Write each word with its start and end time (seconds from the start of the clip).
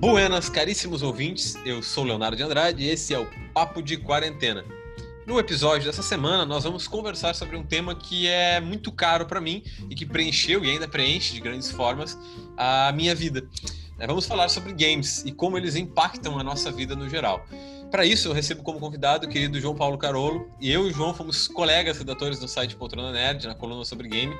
Buenas, 0.00 0.48
caríssimos 0.48 1.02
ouvintes, 1.02 1.56
eu 1.64 1.82
sou 1.82 2.04
Leonardo 2.04 2.36
de 2.36 2.42
Andrade 2.44 2.84
e 2.84 2.88
esse 2.88 3.12
é 3.12 3.18
o 3.18 3.26
Papo 3.52 3.82
de 3.82 3.96
Quarentena. 3.96 4.64
No 5.26 5.40
episódio 5.40 5.86
dessa 5.86 6.04
semana, 6.04 6.46
nós 6.46 6.62
vamos 6.62 6.86
conversar 6.86 7.34
sobre 7.34 7.56
um 7.56 7.64
tema 7.64 7.96
que 7.96 8.28
é 8.28 8.60
muito 8.60 8.92
caro 8.92 9.26
para 9.26 9.40
mim 9.40 9.60
e 9.90 9.96
que 9.96 10.06
preencheu 10.06 10.64
e 10.64 10.70
ainda 10.70 10.86
preenche 10.86 11.34
de 11.34 11.40
grandes 11.40 11.72
formas 11.72 12.16
a 12.56 12.92
minha 12.92 13.12
vida. 13.12 13.48
É, 13.98 14.06
vamos 14.06 14.24
falar 14.24 14.48
sobre 14.48 14.72
games 14.72 15.24
e 15.26 15.32
como 15.32 15.58
eles 15.58 15.74
impactam 15.74 16.38
a 16.38 16.44
nossa 16.44 16.70
vida 16.70 16.94
no 16.94 17.08
geral. 17.08 17.44
Para 17.90 18.06
isso, 18.06 18.28
eu 18.28 18.32
recebo 18.32 18.62
como 18.62 18.78
convidado 18.78 19.26
o 19.26 19.28
querido 19.28 19.60
João 19.60 19.74
Paulo 19.74 19.98
Carolo. 19.98 20.48
E 20.60 20.70
eu 20.70 20.86
e 20.86 20.90
o 20.90 20.94
João 20.94 21.12
fomos 21.12 21.48
colegas 21.48 21.98
redatores 21.98 22.38
do 22.38 22.46
site 22.46 22.76
Poltrona 22.76 23.10
Nerd, 23.10 23.48
na 23.48 23.54
coluna 23.54 23.84
sobre 23.84 24.06
game, 24.06 24.36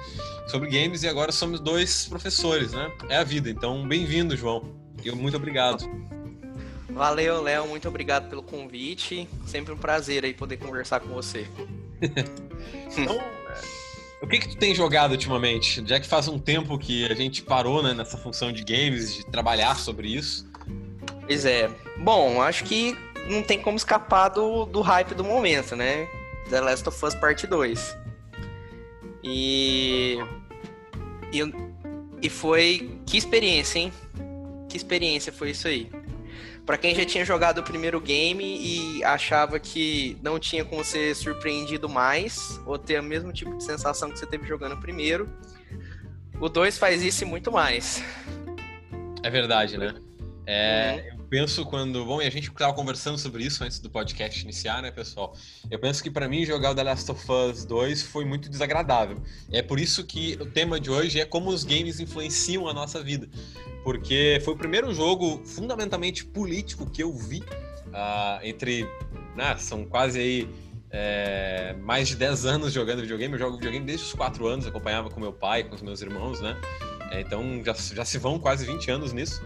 sobre 0.46 0.70
games, 0.70 1.02
e 1.02 1.08
agora 1.08 1.32
somos 1.32 1.58
dois 1.58 2.06
professores, 2.06 2.72
né? 2.72 2.92
É 3.08 3.16
a 3.16 3.24
vida. 3.24 3.50
Então, 3.50 3.88
bem-vindo, 3.88 4.36
João. 4.36 4.87
E 5.04 5.10
muito 5.12 5.36
obrigado. 5.36 5.88
Valeu, 6.90 7.40
Léo. 7.42 7.68
Muito 7.68 7.86
obrigado 7.86 8.28
pelo 8.28 8.42
convite. 8.42 9.28
Sempre 9.46 9.72
um 9.72 9.76
prazer 9.76 10.24
aí 10.24 10.34
poder 10.34 10.56
conversar 10.56 11.00
com 11.00 11.08
você. 11.08 11.46
então, 12.96 13.20
o 14.20 14.26
que 14.26 14.38
que 14.40 14.48
tu 14.48 14.56
tem 14.56 14.74
jogado 14.74 15.12
ultimamente? 15.12 15.82
Já 15.86 16.00
que 16.00 16.06
faz 16.06 16.26
um 16.26 16.38
tempo 16.38 16.76
que 16.76 17.04
a 17.06 17.14
gente 17.14 17.42
parou 17.42 17.82
né, 17.82 17.94
nessa 17.94 18.18
função 18.18 18.50
de 18.50 18.64
games, 18.64 19.14
de 19.14 19.26
trabalhar 19.26 19.76
sobre 19.76 20.08
isso. 20.08 20.46
Pois 21.24 21.44
é. 21.44 21.70
Bom, 21.98 22.42
acho 22.42 22.64
que 22.64 22.96
não 23.28 23.42
tem 23.42 23.60
como 23.60 23.76
escapar 23.76 24.30
do, 24.30 24.64
do 24.66 24.80
hype 24.80 25.14
do 25.14 25.22
momento, 25.22 25.76
né? 25.76 26.08
The 26.50 26.60
Last 26.60 26.88
of 26.88 27.04
Us 27.04 27.14
Part 27.14 27.46
2. 27.46 27.96
E... 29.22 30.18
e... 31.32 31.68
E 32.20 32.28
foi... 32.28 32.98
Que 33.06 33.16
experiência, 33.16 33.78
hein? 33.78 33.92
Que 34.68 34.76
experiência 34.76 35.32
foi 35.32 35.50
isso 35.50 35.66
aí? 35.66 35.90
Para 36.66 36.76
quem 36.76 36.94
já 36.94 37.04
tinha 37.04 37.24
jogado 37.24 37.58
o 37.58 37.62
primeiro 37.62 37.98
game 38.00 38.44
e 38.44 39.02
achava 39.02 39.58
que 39.58 40.18
não 40.22 40.38
tinha 40.38 40.64
como 40.64 40.84
ser 40.84 41.14
surpreendido 41.16 41.88
mais, 41.88 42.60
ou 42.66 42.78
ter 42.78 43.00
o 43.00 43.02
mesmo 43.02 43.32
tipo 43.32 43.56
de 43.56 43.64
sensação 43.64 44.10
que 44.10 44.18
você 44.18 44.26
teve 44.26 44.46
jogando 44.46 44.74
o 44.74 44.80
primeiro, 44.80 45.28
o 46.38 46.48
2 46.48 46.76
faz 46.76 47.02
isso 47.02 47.24
e 47.24 47.26
muito 47.26 47.50
mais. 47.50 48.02
É 49.22 49.30
verdade, 49.30 49.78
né? 49.78 49.94
É, 50.46 51.12
uhum 51.12 51.17
penso 51.28 51.64
quando. 51.64 52.04
Bom, 52.04 52.20
e 52.20 52.26
a 52.26 52.30
gente 52.30 52.48
estava 52.48 52.72
conversando 52.72 53.18
sobre 53.18 53.44
isso 53.44 53.62
antes 53.62 53.78
do 53.78 53.90
podcast 53.90 54.42
iniciar, 54.42 54.82
né, 54.82 54.90
pessoal? 54.90 55.36
Eu 55.70 55.78
penso 55.78 56.02
que 56.02 56.10
para 56.10 56.28
mim 56.28 56.44
jogar 56.44 56.70
o 56.70 56.74
The 56.74 56.82
Last 56.82 57.10
of 57.10 57.24
Us 57.30 57.64
2 57.64 58.02
foi 58.02 58.24
muito 58.24 58.48
desagradável. 58.48 59.22
É 59.52 59.62
por 59.62 59.78
isso 59.78 60.04
que 60.04 60.36
o 60.40 60.46
tema 60.46 60.80
de 60.80 60.90
hoje 60.90 61.20
é 61.20 61.24
como 61.24 61.50
os 61.50 61.64
games 61.64 62.00
influenciam 62.00 62.68
a 62.68 62.72
nossa 62.72 63.02
vida. 63.02 63.28
Porque 63.84 64.40
foi 64.44 64.54
o 64.54 64.56
primeiro 64.56 64.92
jogo 64.92 65.42
fundamentalmente 65.44 66.24
político 66.24 66.90
que 66.90 67.02
eu 67.02 67.12
vi 67.14 67.40
uh, 67.40 68.40
entre. 68.42 68.88
Né, 69.36 69.56
são 69.58 69.84
quase 69.84 70.18
aí. 70.18 70.48
É, 70.90 71.76
mais 71.82 72.08
de 72.08 72.16
10 72.16 72.46
anos 72.46 72.72
jogando 72.72 73.02
videogame. 73.02 73.34
Eu 73.34 73.38
jogo 73.38 73.56
videogame 73.56 73.84
desde 73.84 74.06
os 74.06 74.14
4 74.14 74.46
anos, 74.46 74.66
acompanhava 74.66 75.10
com 75.10 75.20
meu 75.20 75.34
pai, 75.34 75.62
com 75.62 75.74
os 75.74 75.82
meus 75.82 76.00
irmãos, 76.00 76.40
né? 76.40 76.56
É, 77.10 77.20
então 77.20 77.62
já, 77.64 77.74
já 77.74 78.04
se 78.06 78.18
vão 78.18 78.38
quase 78.38 78.64
20 78.64 78.90
anos 78.90 79.12
nisso. 79.12 79.42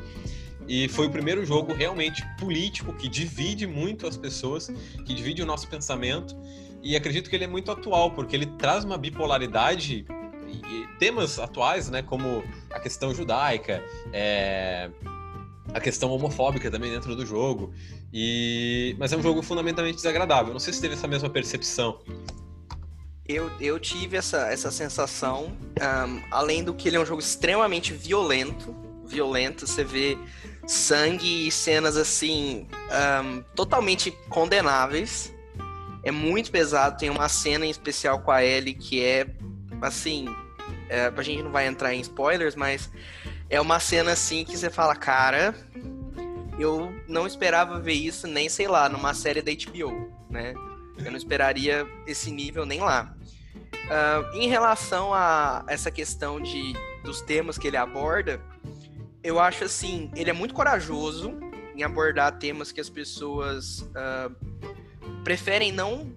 E 0.68 0.88
foi 0.88 1.06
o 1.06 1.10
primeiro 1.10 1.44
jogo 1.44 1.72
realmente 1.72 2.24
político 2.38 2.92
que 2.92 3.08
divide 3.08 3.66
muito 3.66 4.06
as 4.06 4.16
pessoas, 4.16 4.68
que 5.05 5.14
divide 5.14 5.42
o 5.42 5.46
nosso 5.46 5.68
pensamento. 5.68 6.36
E 6.82 6.96
acredito 6.96 7.28
que 7.28 7.36
ele 7.36 7.44
é 7.44 7.48
muito 7.48 7.70
atual, 7.70 8.10
porque 8.12 8.34
ele 8.34 8.46
traz 8.46 8.84
uma 8.84 8.98
bipolaridade 8.98 10.05
e 10.48 10.86
temas 10.98 11.38
atuais, 11.38 11.88
né, 11.88 12.02
como 12.02 12.44
a 12.70 12.78
questão 12.78 13.14
judaica, 13.14 13.83
é, 14.12 14.90
a 15.72 15.80
questão 15.80 16.10
homofóbica 16.10 16.70
também 16.70 16.90
dentro 16.90 17.14
do 17.16 17.24
jogo. 17.24 17.72
E 18.12 18.95
mas 18.98 19.12
é 19.12 19.17
um 19.17 19.22
jogo 19.22 19.42
fundamentalmente 19.42 19.96
desagradável. 19.96 20.52
Não 20.52 20.61
sei 20.61 20.72
se 20.72 20.80
teve 20.80 20.95
essa 20.95 21.08
mesma 21.08 21.30
percepção. 21.30 22.01
Eu, 23.27 23.51
eu 23.61 23.78
tive 23.78 24.17
essa, 24.17 24.48
essa 24.48 24.70
sensação, 24.70 25.56
um, 25.80 26.22
além 26.30 26.64
do 26.64 26.74
que 26.74 26.89
ele 26.89 26.96
é 26.96 27.01
um 27.01 27.06
jogo 27.06 27.20
extremamente 27.20 27.92
violento, 27.92 28.74
violento, 29.06 29.67
você 29.67 29.84
vê 29.84 30.18
sangue 30.67 31.48
e 31.48 31.50
cenas 31.50 31.96
assim 31.96 32.67
um, 33.24 33.42
totalmente 33.55 34.11
condenáveis. 34.28 35.33
É 36.02 36.11
muito 36.11 36.50
pesado. 36.50 36.98
Tem 36.98 37.11
uma 37.11 37.28
cena 37.28 37.67
em 37.67 37.70
especial 37.70 38.20
com 38.20 38.30
a 38.30 38.45
Ellie 38.45 38.74
que 38.74 39.05
é 39.05 39.27
assim. 39.80 40.27
É, 40.89 41.12
a 41.14 41.22
gente 41.22 41.42
não 41.42 41.51
vai 41.51 41.67
entrar 41.67 41.95
em 41.95 42.01
spoilers, 42.01 42.55
mas 42.55 42.90
é 43.48 43.61
uma 43.61 43.80
cena 43.80 44.12
assim 44.12 44.45
que 44.45 44.56
você 44.56 44.70
fala, 44.70 44.95
cara, 44.95 45.55
eu 46.58 46.92
não 47.08 47.27
esperava 47.27 47.80
ver 47.80 47.95
isso 47.95 48.27
nem, 48.27 48.48
sei 48.48 48.68
lá, 48.68 48.89
numa 48.89 49.14
série 49.14 49.42
da 49.42 49.52
HBO, 49.52 50.11
né? 50.30 50.55
Eu 50.98 51.11
não 51.11 51.17
esperaria 51.17 51.86
esse 52.06 52.30
nível 52.30 52.67
nem 52.67 52.80
lá. 52.80 53.14
Uh, 53.72 54.36
em 54.36 54.48
relação 54.48 55.12
a 55.12 55.64
essa 55.67 55.90
questão 55.90 56.40
de, 56.40 56.72
dos 57.02 57.20
temas 57.22 57.58
que 57.58 57.67
ele 57.67 57.77
aborda, 57.77 58.40
eu 59.22 59.38
acho 59.38 59.64
assim, 59.64 60.10
ele 60.14 60.30
é 60.30 60.33
muito 60.33 60.55
corajoso 60.55 61.34
em 61.74 61.83
abordar 61.83 62.38
temas 62.38 62.72
que 62.72 62.80
as 62.80 62.88
pessoas 62.88 63.80
uh, 63.80 64.34
preferem 65.24 65.72
não 65.72 66.12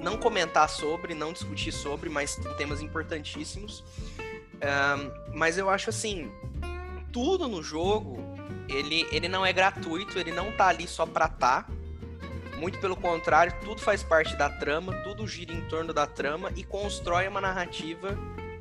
não 0.00 0.16
comentar 0.18 0.68
sobre, 0.68 1.14
não 1.14 1.32
discutir 1.32 1.72
sobre, 1.72 2.08
mas 2.08 2.36
temas 2.56 2.80
importantíssimos. 2.80 3.80
Uh, 3.80 5.34
mas 5.34 5.58
eu 5.58 5.68
acho 5.68 5.90
assim, 5.90 6.30
tudo 7.12 7.48
no 7.48 7.62
jogo, 7.62 8.18
ele, 8.68 9.06
ele 9.10 9.28
não 9.28 9.44
é 9.44 9.52
gratuito, 9.52 10.18
ele 10.18 10.30
não 10.30 10.52
tá 10.52 10.68
ali 10.68 10.86
só 10.86 11.06
pra 11.06 11.28
tá. 11.28 11.66
Muito 12.58 12.78
pelo 12.78 12.94
contrário, 12.94 13.52
tudo 13.64 13.80
faz 13.80 14.02
parte 14.02 14.36
da 14.36 14.48
trama, 14.48 14.92
tudo 15.02 15.26
gira 15.26 15.52
em 15.52 15.62
torno 15.62 15.92
da 15.92 16.06
trama 16.06 16.52
e 16.54 16.62
constrói 16.62 17.26
uma 17.26 17.40
narrativa 17.40 18.16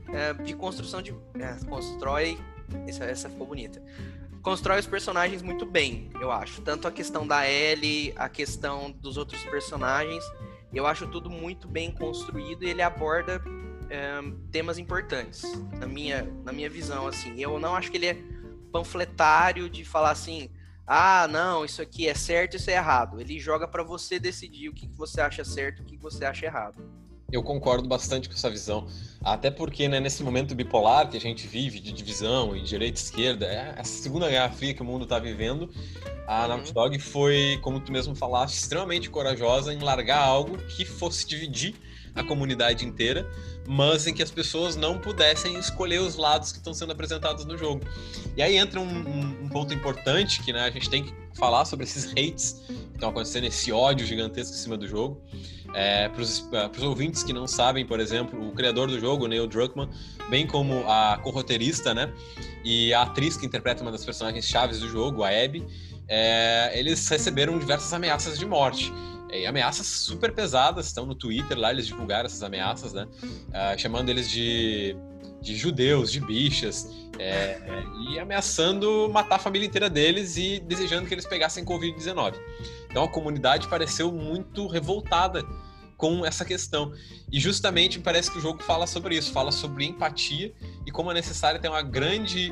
uh, 0.07 0.43
de 0.43 0.55
construção 0.55 1.01
de. 1.01 1.11
Uh, 1.11 1.65
constrói 1.67 2.39
essa, 2.87 3.05
essa 3.05 3.29
ficou 3.29 3.47
bonita. 3.47 3.81
Constrói 4.41 4.79
os 4.79 4.85
personagens 4.85 5.41
muito 5.41 5.65
bem, 5.65 6.09
eu 6.21 6.31
acho. 6.31 6.61
Tanto 6.61 6.87
a 6.87 6.91
questão 6.91 7.25
da 7.25 7.49
Ellie, 7.49 8.13
a 8.15 8.29
questão 8.29 8.91
dos 8.91 9.17
outros 9.17 9.43
personagens. 9.43 10.23
Eu 10.73 10.85
acho 10.85 11.07
tudo 11.07 11.29
muito 11.29 11.67
bem 11.67 11.91
construído 11.91 12.63
e 12.63 12.69
ele 12.69 12.81
aborda 12.81 13.41
é, 13.89 14.21
temas 14.51 14.77
importantes, 14.77 15.43
na 15.79 15.87
minha, 15.87 16.23
na 16.43 16.51
minha 16.51 16.69
visão, 16.69 17.07
assim. 17.07 17.39
Eu 17.39 17.59
não 17.59 17.75
acho 17.75 17.89
que 17.89 17.97
ele 17.97 18.07
é 18.07 18.17
panfletário 18.71 19.69
de 19.69 19.85
falar 19.85 20.11
assim, 20.11 20.49
ah, 20.85 21.27
não, 21.27 21.65
isso 21.65 21.81
aqui 21.81 22.07
é 22.07 22.13
certo, 22.13 22.57
isso 22.57 22.69
é 22.69 22.73
errado. 22.73 23.19
Ele 23.19 23.39
joga 23.39 23.67
para 23.67 23.83
você 23.83 24.19
decidir 24.19 24.69
o 24.69 24.73
que, 24.73 24.87
que 24.87 24.95
você 24.95 25.21
acha 25.21 25.43
certo, 25.43 25.81
o 25.81 25.85
que, 25.85 25.97
que 25.97 26.03
você 26.03 26.25
acha 26.25 26.45
errado. 26.45 26.83
Eu 27.31 27.41
concordo 27.41 27.87
bastante 27.87 28.29
com 28.29 28.35
essa 28.35 28.49
visão. 28.49 28.87
Até 29.23 29.49
porque, 29.49 29.87
né, 29.87 29.99
nesse 29.99 30.23
momento 30.23 30.53
bipolar 30.53 31.09
que 31.09 31.17
a 31.17 31.19
gente 31.19 31.47
vive, 31.47 31.79
de 31.79 31.91
divisão 31.91 32.55
e 32.55 32.61
direita 32.61 32.99
e 32.99 33.03
esquerda, 33.03 33.45
é 33.45 33.73
essa 33.77 34.03
segunda 34.03 34.29
guerra 34.29 34.49
fria 34.49 34.73
que 34.73 34.81
o 34.81 34.85
mundo 34.85 35.03
está 35.03 35.17
vivendo, 35.17 35.69
a 36.27 36.43
uhum. 36.43 36.47
Naughty 36.49 36.73
Dog 36.73 36.99
foi, 36.99 37.59
como 37.61 37.79
tu 37.79 37.91
mesmo 37.91 38.15
falaste, 38.15 38.55
extremamente 38.55 39.09
corajosa 39.09 39.73
em 39.73 39.79
largar 39.79 40.19
algo 40.19 40.57
que 40.57 40.85
fosse 40.85 41.27
dividir 41.27 41.75
a 42.15 42.23
comunidade 42.23 42.85
inteira, 42.85 43.29
mas 43.67 44.07
em 44.07 44.13
que 44.13 44.23
as 44.23 44.31
pessoas 44.31 44.75
não 44.75 44.97
pudessem 44.97 45.57
escolher 45.59 45.99
os 45.99 46.15
lados 46.15 46.51
que 46.51 46.59
estão 46.59 46.73
sendo 46.73 46.93
apresentados 46.93 47.43
no 47.45 47.57
jogo. 47.57 47.81
E 48.37 48.41
aí 48.41 48.55
entra 48.55 48.79
um, 48.79 48.87
um, 48.87 49.43
um 49.43 49.49
ponto 49.49 49.73
importante 49.73 50.41
que 50.41 50.53
né, 50.53 50.61
a 50.61 50.69
gente 50.69 50.89
tem 50.89 51.03
que 51.03 51.13
falar 51.33 51.65
sobre 51.65 51.83
esses 51.83 52.11
hates 52.11 52.63
que 52.67 52.93
estão 52.93 53.09
acontecendo, 53.09 53.45
esse 53.45 53.71
ódio 53.71 54.05
gigantesco 54.05 54.55
em 54.55 54.57
cima 54.57 54.77
do 54.77 54.87
jogo. 54.87 55.21
É, 55.75 56.07
Para 56.07 56.21
os 56.21 56.47
é, 56.53 56.85
ouvintes 56.85 57.21
que 57.21 57.33
não 57.33 57.45
sabem, 57.45 57.85
por 57.85 57.99
exemplo, 57.99 58.47
o 58.47 58.53
criador 58.53 58.87
do 58.87 58.97
jogo, 58.97 59.27
Neil 59.27 59.45
Druckmann, 59.45 59.89
bem 60.29 60.47
como 60.47 60.85
a 60.87 61.19
corroteirista, 61.21 61.93
né, 61.93 62.13
e 62.63 62.93
a 62.93 63.01
atriz 63.01 63.35
que 63.35 63.45
interpreta 63.45 63.81
uma 63.81 63.91
das 63.91 64.05
personagens 64.05 64.45
chaves 64.45 64.79
do 64.79 64.87
jogo, 64.87 65.21
a 65.21 65.27
Abby, 65.27 65.67
é, 66.07 66.71
eles 66.73 67.05
receberam 67.09 67.59
diversas 67.59 67.91
ameaças 67.91 68.39
de 68.39 68.45
morte. 68.45 68.91
Ameaças 69.45 69.85
super 69.85 70.33
pesadas, 70.33 70.87
estão 70.87 71.05
no 71.05 71.13
Twitter 71.13 71.59
lá, 71.59 71.69
eles 71.69 71.87
divulgaram 71.87 72.25
essas 72.25 72.41
ameaças, 72.41 72.93
né, 72.93 73.05
uh, 73.49 73.77
chamando 73.77 74.07
eles 74.07 74.29
de, 74.29 74.95
de 75.45 75.55
judeus, 75.55 76.11
de 76.11 76.19
bichas, 76.19 76.89
é, 77.19 77.61
e 78.09 78.19
ameaçando 78.19 79.09
matar 79.13 79.35
a 79.35 79.39
família 79.39 79.67
inteira 79.67 79.89
deles 79.89 80.35
e 80.37 80.59
desejando 80.59 81.07
que 81.07 81.13
eles 81.13 81.25
pegassem 81.25 81.63
Covid-19. 81.63 82.33
Então 82.89 83.03
a 83.03 83.07
comunidade 83.07 83.67
pareceu 83.67 84.11
muito 84.11 84.67
revoltada 84.67 85.43
com 85.95 86.25
essa 86.25 86.43
questão. 86.43 86.91
E 87.31 87.39
justamente 87.39 87.99
parece 87.99 88.31
que 88.31 88.39
o 88.39 88.41
jogo 88.41 88.61
fala 88.63 88.87
sobre 88.87 89.15
isso, 89.15 89.31
fala 89.31 89.51
sobre 89.51 89.85
empatia 89.85 90.51
e 90.85 90.91
como 90.91 91.11
é 91.11 91.13
necessário 91.13 91.61
ter 91.61 91.69
uma 91.69 91.83
grande 91.83 92.51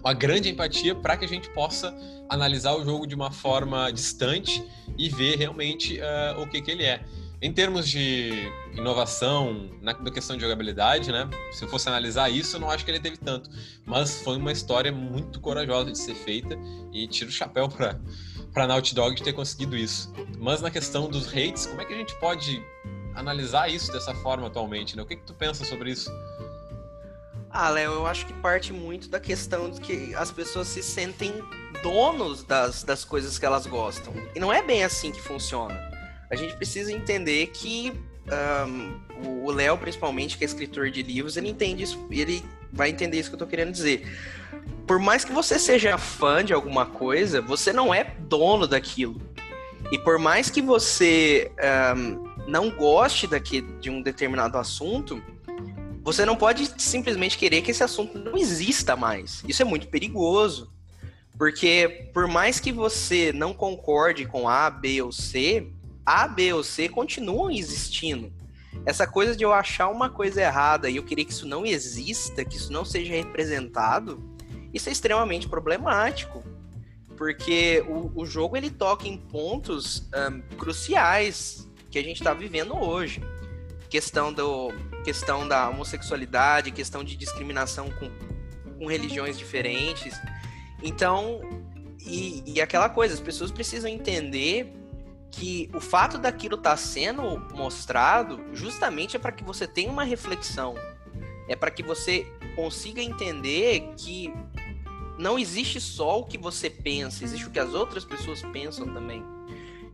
uma 0.00 0.14
grande 0.14 0.48
empatia 0.48 0.94
para 0.94 1.16
que 1.16 1.24
a 1.24 1.28
gente 1.28 1.48
possa 1.50 1.94
analisar 2.28 2.74
o 2.74 2.84
jogo 2.84 3.06
de 3.06 3.14
uma 3.14 3.30
forma 3.30 3.90
distante 3.92 4.64
e 4.98 5.08
ver 5.08 5.36
realmente 5.36 5.98
uh, 6.00 6.40
o 6.40 6.48
que, 6.48 6.60
que 6.60 6.70
ele 6.70 6.82
é. 6.82 7.04
Em 7.42 7.52
termos 7.52 7.88
de 7.88 8.52
inovação 8.72 9.68
na, 9.82 9.92
questão 9.94 10.36
de 10.36 10.42
jogabilidade, 10.42 11.10
né? 11.10 11.28
Se 11.50 11.64
eu 11.64 11.68
fosse 11.68 11.88
analisar 11.88 12.30
isso, 12.30 12.54
eu 12.54 12.60
não 12.60 12.70
acho 12.70 12.84
que 12.84 12.90
ele 12.92 13.00
teve 13.00 13.16
tanto. 13.16 13.50
Mas 13.84 14.22
foi 14.22 14.36
uma 14.36 14.52
história 14.52 14.92
muito 14.92 15.40
corajosa 15.40 15.90
de 15.90 15.98
ser 15.98 16.14
feita 16.14 16.56
e 16.92 17.08
tiro 17.08 17.30
o 17.30 17.32
chapéu 17.32 17.68
para 17.68 18.00
para 18.52 18.66
Naughty 18.66 18.94
Dog 18.94 19.16
de 19.16 19.22
ter 19.22 19.32
conseguido 19.32 19.76
isso. 19.76 20.12
Mas 20.38 20.60
na 20.60 20.70
questão 20.70 21.08
dos 21.08 21.26
hates, 21.26 21.66
como 21.66 21.80
é 21.80 21.84
que 21.84 21.94
a 21.94 21.96
gente 21.96 22.14
pode 22.20 22.62
analisar 23.14 23.68
isso 23.68 23.90
dessa 23.90 24.14
forma 24.14 24.46
atualmente? 24.46 24.96
Né? 24.96 25.02
O 25.02 25.06
que, 25.06 25.16
que 25.16 25.24
tu 25.24 25.34
pensa 25.34 25.64
sobre 25.64 25.90
isso? 25.90 26.12
Ah, 27.50 27.70
Léo, 27.70 27.92
eu 27.92 28.06
acho 28.06 28.26
que 28.26 28.32
parte 28.34 28.72
muito 28.72 29.08
da 29.08 29.18
questão 29.18 29.70
de 29.70 29.80
que 29.80 30.14
as 30.14 30.30
pessoas 30.30 30.68
se 30.68 30.82
sentem 30.82 31.32
donos 31.82 32.44
das, 32.44 32.82
das 32.82 33.04
coisas 33.04 33.38
que 33.38 33.44
elas 33.44 33.66
gostam. 33.66 34.12
E 34.34 34.38
não 34.38 34.52
é 34.52 34.62
bem 34.62 34.84
assim 34.84 35.10
que 35.10 35.20
funciona. 35.20 35.91
A 36.32 36.34
gente 36.34 36.56
precisa 36.56 36.90
entender 36.90 37.48
que 37.48 37.92
um, 38.66 39.44
o 39.44 39.50
Léo, 39.50 39.76
principalmente, 39.76 40.38
que 40.38 40.44
é 40.44 40.46
escritor 40.46 40.90
de 40.90 41.02
livros, 41.02 41.36
ele 41.36 41.50
entende 41.50 41.82
isso, 41.82 42.06
ele 42.10 42.42
vai 42.72 42.88
entender 42.88 43.18
isso 43.18 43.28
que 43.28 43.34
eu 43.34 43.38
tô 43.38 43.46
querendo 43.46 43.70
dizer. 43.70 44.10
Por 44.86 44.98
mais 44.98 45.26
que 45.26 45.32
você 45.32 45.58
seja 45.58 45.98
fã 45.98 46.42
de 46.42 46.54
alguma 46.54 46.86
coisa, 46.86 47.42
você 47.42 47.70
não 47.70 47.92
é 47.92 48.16
dono 48.20 48.66
daquilo. 48.66 49.20
E 49.90 49.98
por 49.98 50.18
mais 50.18 50.48
que 50.48 50.62
você 50.62 51.52
um, 51.94 52.26
não 52.48 52.70
goste 52.70 53.26
daqui, 53.26 53.60
de 53.60 53.90
um 53.90 54.00
determinado 54.00 54.56
assunto, 54.56 55.22
você 56.02 56.24
não 56.24 56.34
pode 56.34 56.66
simplesmente 56.78 57.36
querer 57.36 57.60
que 57.60 57.72
esse 57.72 57.84
assunto 57.84 58.18
não 58.18 58.38
exista 58.38 58.96
mais. 58.96 59.44
Isso 59.46 59.60
é 59.60 59.66
muito 59.66 59.86
perigoso. 59.88 60.72
Porque 61.36 62.08
por 62.14 62.26
mais 62.26 62.58
que 62.58 62.72
você 62.72 63.32
não 63.34 63.52
concorde 63.52 64.24
com 64.24 64.48
A, 64.48 64.70
B 64.70 65.02
ou 65.02 65.12
C, 65.12 65.70
A, 66.04 66.26
B 66.26 66.52
ou 66.52 66.62
C 66.62 66.88
continuam 66.88 67.50
existindo. 67.50 68.32
Essa 68.84 69.06
coisa 69.06 69.36
de 69.36 69.44
eu 69.44 69.52
achar 69.52 69.88
uma 69.88 70.10
coisa 70.10 70.40
errada 70.40 70.90
e 70.90 70.96
eu 70.96 71.04
querer 71.04 71.24
que 71.24 71.32
isso 71.32 71.46
não 71.46 71.64
exista, 71.64 72.44
que 72.44 72.56
isso 72.56 72.72
não 72.72 72.84
seja 72.84 73.14
representado, 73.14 74.22
isso 74.72 74.88
é 74.88 74.92
extremamente 74.92 75.48
problemático. 75.48 76.42
Porque 77.16 77.84
o, 77.86 78.10
o 78.22 78.26
jogo 78.26 78.56
ele 78.56 78.70
toca 78.70 79.06
em 79.06 79.16
pontos 79.16 80.08
um, 80.12 80.40
cruciais 80.56 81.68
que 81.90 81.98
a 81.98 82.02
gente 82.02 82.16
está 82.16 82.34
vivendo 82.34 82.74
hoje. 82.74 83.22
Questão, 83.88 84.32
do, 84.32 84.72
questão 85.04 85.46
da 85.46 85.68
homossexualidade, 85.68 86.70
questão 86.70 87.04
de 87.04 87.14
discriminação 87.14 87.90
com, 87.90 88.10
com 88.78 88.86
religiões 88.86 89.38
diferentes. 89.38 90.18
Então, 90.82 91.40
e, 92.00 92.42
e 92.46 92.60
aquela 92.60 92.88
coisa, 92.88 93.14
as 93.14 93.20
pessoas 93.20 93.52
precisam 93.52 93.88
entender 93.88 94.72
que 95.32 95.70
o 95.74 95.80
fato 95.80 96.18
daquilo 96.18 96.56
estar 96.56 96.70
tá 96.70 96.76
sendo 96.76 97.38
mostrado 97.54 98.38
justamente 98.52 99.16
é 99.16 99.18
para 99.18 99.32
que 99.32 99.42
você 99.42 99.66
tenha 99.66 99.90
uma 99.90 100.04
reflexão, 100.04 100.74
é 101.48 101.56
para 101.56 101.70
que 101.70 101.82
você 101.82 102.26
consiga 102.54 103.02
entender 103.02 103.94
que 103.96 104.32
não 105.18 105.38
existe 105.38 105.80
só 105.80 106.20
o 106.20 106.24
que 106.24 106.36
você 106.36 106.68
pensa, 106.68 107.24
existe 107.24 107.46
o 107.46 107.50
que 107.50 107.58
as 107.58 107.72
outras 107.72 108.04
pessoas 108.04 108.42
pensam 108.42 108.92
também. 108.92 109.24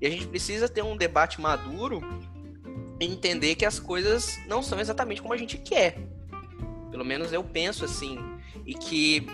E 0.01 0.07
a 0.07 0.11
gente 0.11 0.27
precisa 0.27 0.69
ter 0.69 0.83
um 0.83 0.97
debate 0.97 1.41
maduro 1.41 2.01
e 3.01 3.07
entender 3.07 3.55
que 3.55 3.65
as 3.65 3.79
coisas 3.79 4.39
não 4.47 4.63
são 4.63 4.81
exatamente 4.81 5.23
como 5.23 5.35
a 5.35 5.37
gente 5.37 5.57
quer. 5.57 5.99
Pelo 6.91 7.05
menos 7.05 7.33
eu 7.33 7.45
penso 7.45 7.85
assim. 7.85 8.19
E 8.67 8.75
que 8.75 9.27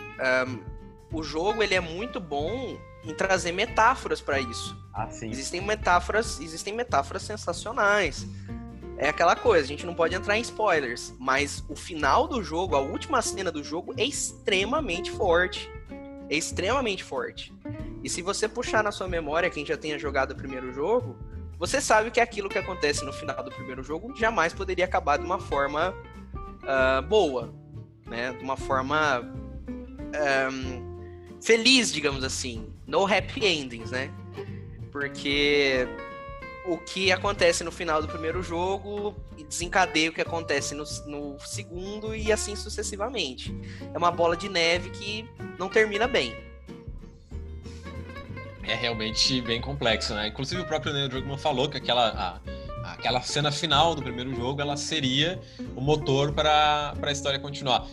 um, 0.47 1.19
o 1.19 1.23
jogo 1.23 1.63
ele 1.63 1.75
é 1.75 1.81
muito 1.81 2.21
bom 2.21 2.79
em 3.05 3.15
trazer 3.15 3.53
metáforas 3.53 4.21
para 4.21 4.41
isso. 4.41 4.77
Ah. 4.93 5.09
Existem 5.23 5.61
metáforas, 5.61 6.41
existem 6.41 6.75
metáforas 6.75 7.23
sensacionais. 7.23 8.27
É 8.97 9.09
aquela 9.09 9.35
coisa, 9.35 9.65
a 9.65 9.69
gente 9.69 9.85
não 9.85 9.95
pode 9.95 10.15
entrar 10.15 10.39
em 10.39 10.41
spoilers, 10.41 11.13
mas 11.19 11.65
o 11.69 11.75
final 11.75 12.29
do 12.29 12.43
jogo, 12.43 12.77
a 12.77 12.81
última 12.81 13.21
cena 13.21 13.51
do 13.51 13.63
jogo 13.63 13.93
é 13.97 14.05
extremamente 14.05 15.11
forte. 15.11 15.71
É 16.31 16.37
extremamente 16.37 17.03
forte. 17.03 17.53
E 18.03 18.09
se 18.09 18.23
você 18.23 18.49
puxar 18.49 18.83
na 18.83 18.93
sua 18.93 19.09
memória, 19.09 19.51
quem 19.51 19.67
já 19.67 19.77
tenha 19.77 19.99
jogado 19.99 20.33
o 20.33 20.37
primeiro 20.37 20.73
jogo, 20.73 21.17
você 21.59 21.81
sabe 21.81 22.11
que 22.11 22.21
aquilo 22.21 22.49
que 22.49 22.59
acontece 22.59 23.05
no 23.05 23.13
final 23.13 23.43
do 23.43 23.51
primeiro 23.51 23.83
jogo 23.83 24.15
jamais 24.17 24.53
poderia 24.53 24.85
acabar 24.85 25.19
de 25.19 25.25
uma 25.25 25.39
forma 25.39 25.95
uh, 26.63 27.03
boa, 27.03 27.55
né? 28.07 28.33
De 28.33 28.43
uma 28.43 28.57
forma 28.57 29.21
um, 30.53 31.41
feliz, 31.43 31.93
digamos 31.93 32.25
assim. 32.25 32.74
No 32.87 33.07
happy 33.07 33.45
endings, 33.45 33.91
né? 33.91 34.11
Porque 34.93 35.89
o 36.67 36.79
que 36.79 37.13
acontece 37.13 37.63
no 37.63 37.71
final 37.71 38.01
do 38.01 38.09
primeiro 38.09 38.43
jogo 38.43 39.15
desencadeia 39.55 40.11
o 40.11 40.13
que 40.13 40.21
acontece 40.21 40.75
no, 40.75 40.85
no, 41.07 41.39
segundo 41.41 42.15
e 42.15 42.33
assim 42.33 42.57
sucessivamente. 42.57 43.55
É 43.93 43.99
uma 43.99 44.11
bola 44.11 44.37
de 44.37 44.49
neve 44.49 44.91
que 44.91 45.29
não 45.59 45.69
termina 45.69 46.09
bem. 46.09 46.35
É 48.63 48.75
realmente 48.75 49.41
bem 49.43 49.61
complexo, 49.61 50.15
né? 50.15 50.29
Inclusive 50.29 50.63
o 50.63 50.65
próprio 50.65 50.93
Neil 50.93 51.09
Druckmann 51.09 51.39
falou 51.39 51.69
que 51.69 51.77
aquela, 51.77 52.41
a, 52.83 52.93
aquela 52.93 53.21
cena 53.21 53.53
final 53.53 53.95
do 53.95 54.03
primeiro 54.03 54.35
jogo 54.35 54.61
ela 54.61 54.77
seria 54.77 55.41
o 55.77 55.81
motor 55.81 56.33
para 56.33 56.95
a 57.01 57.13
história 57.13 57.39
continuar. 57.39 57.87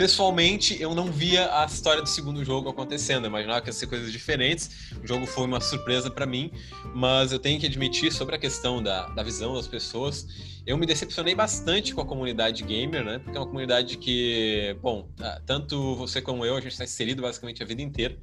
Pessoalmente, 0.00 0.80
eu 0.80 0.94
não 0.94 1.12
via 1.12 1.54
a 1.60 1.66
história 1.66 2.00
do 2.00 2.08
segundo 2.08 2.42
jogo 2.42 2.70
acontecendo. 2.70 3.24
Eu 3.24 3.28
imaginava 3.28 3.60
que 3.60 3.68
ia 3.68 3.72
ser 3.74 3.86
coisas 3.86 4.10
diferentes. 4.10 4.90
O 5.04 5.06
jogo 5.06 5.26
foi 5.26 5.44
uma 5.44 5.60
surpresa 5.60 6.10
para 6.10 6.24
mim, 6.24 6.50
mas 6.94 7.32
eu 7.32 7.38
tenho 7.38 7.60
que 7.60 7.66
admitir 7.66 8.10
sobre 8.10 8.34
a 8.34 8.38
questão 8.38 8.82
da, 8.82 9.08
da 9.08 9.22
visão 9.22 9.52
das 9.52 9.68
pessoas. 9.68 10.26
Eu 10.66 10.78
me 10.78 10.86
decepcionei 10.86 11.34
bastante 11.34 11.94
com 11.94 12.00
a 12.00 12.06
comunidade 12.06 12.62
gamer, 12.62 13.04
né? 13.04 13.18
Porque 13.18 13.36
é 13.36 13.40
uma 13.40 13.46
comunidade 13.46 13.98
que, 13.98 14.74
bom, 14.80 15.06
tanto 15.44 15.94
você 15.96 16.22
como 16.22 16.46
eu, 16.46 16.56
a 16.56 16.62
gente 16.62 16.72
está 16.72 16.84
inserido 16.84 17.20
basicamente 17.20 17.62
a 17.62 17.66
vida 17.66 17.82
inteira 17.82 18.16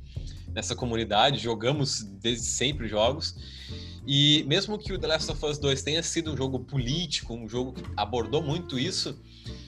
nessa 0.48 0.76
comunidade, 0.76 1.38
jogamos 1.38 2.02
desde 2.02 2.48
sempre 2.48 2.88
jogos. 2.88 3.36
E 4.08 4.44
mesmo 4.48 4.80
que 4.80 4.94
o 4.94 4.98
The 4.98 5.06
Last 5.06 5.32
of 5.32 5.46
Us 5.46 5.60
2 5.60 5.84
tenha 5.84 6.02
sido 6.02 6.34
um 6.34 6.38
jogo 6.38 6.60
político, 6.60 7.36
um 7.36 7.48
jogo 7.48 7.74
que 7.74 7.84
abordou 7.96 8.42
muito 8.42 8.80
isso, 8.80 9.22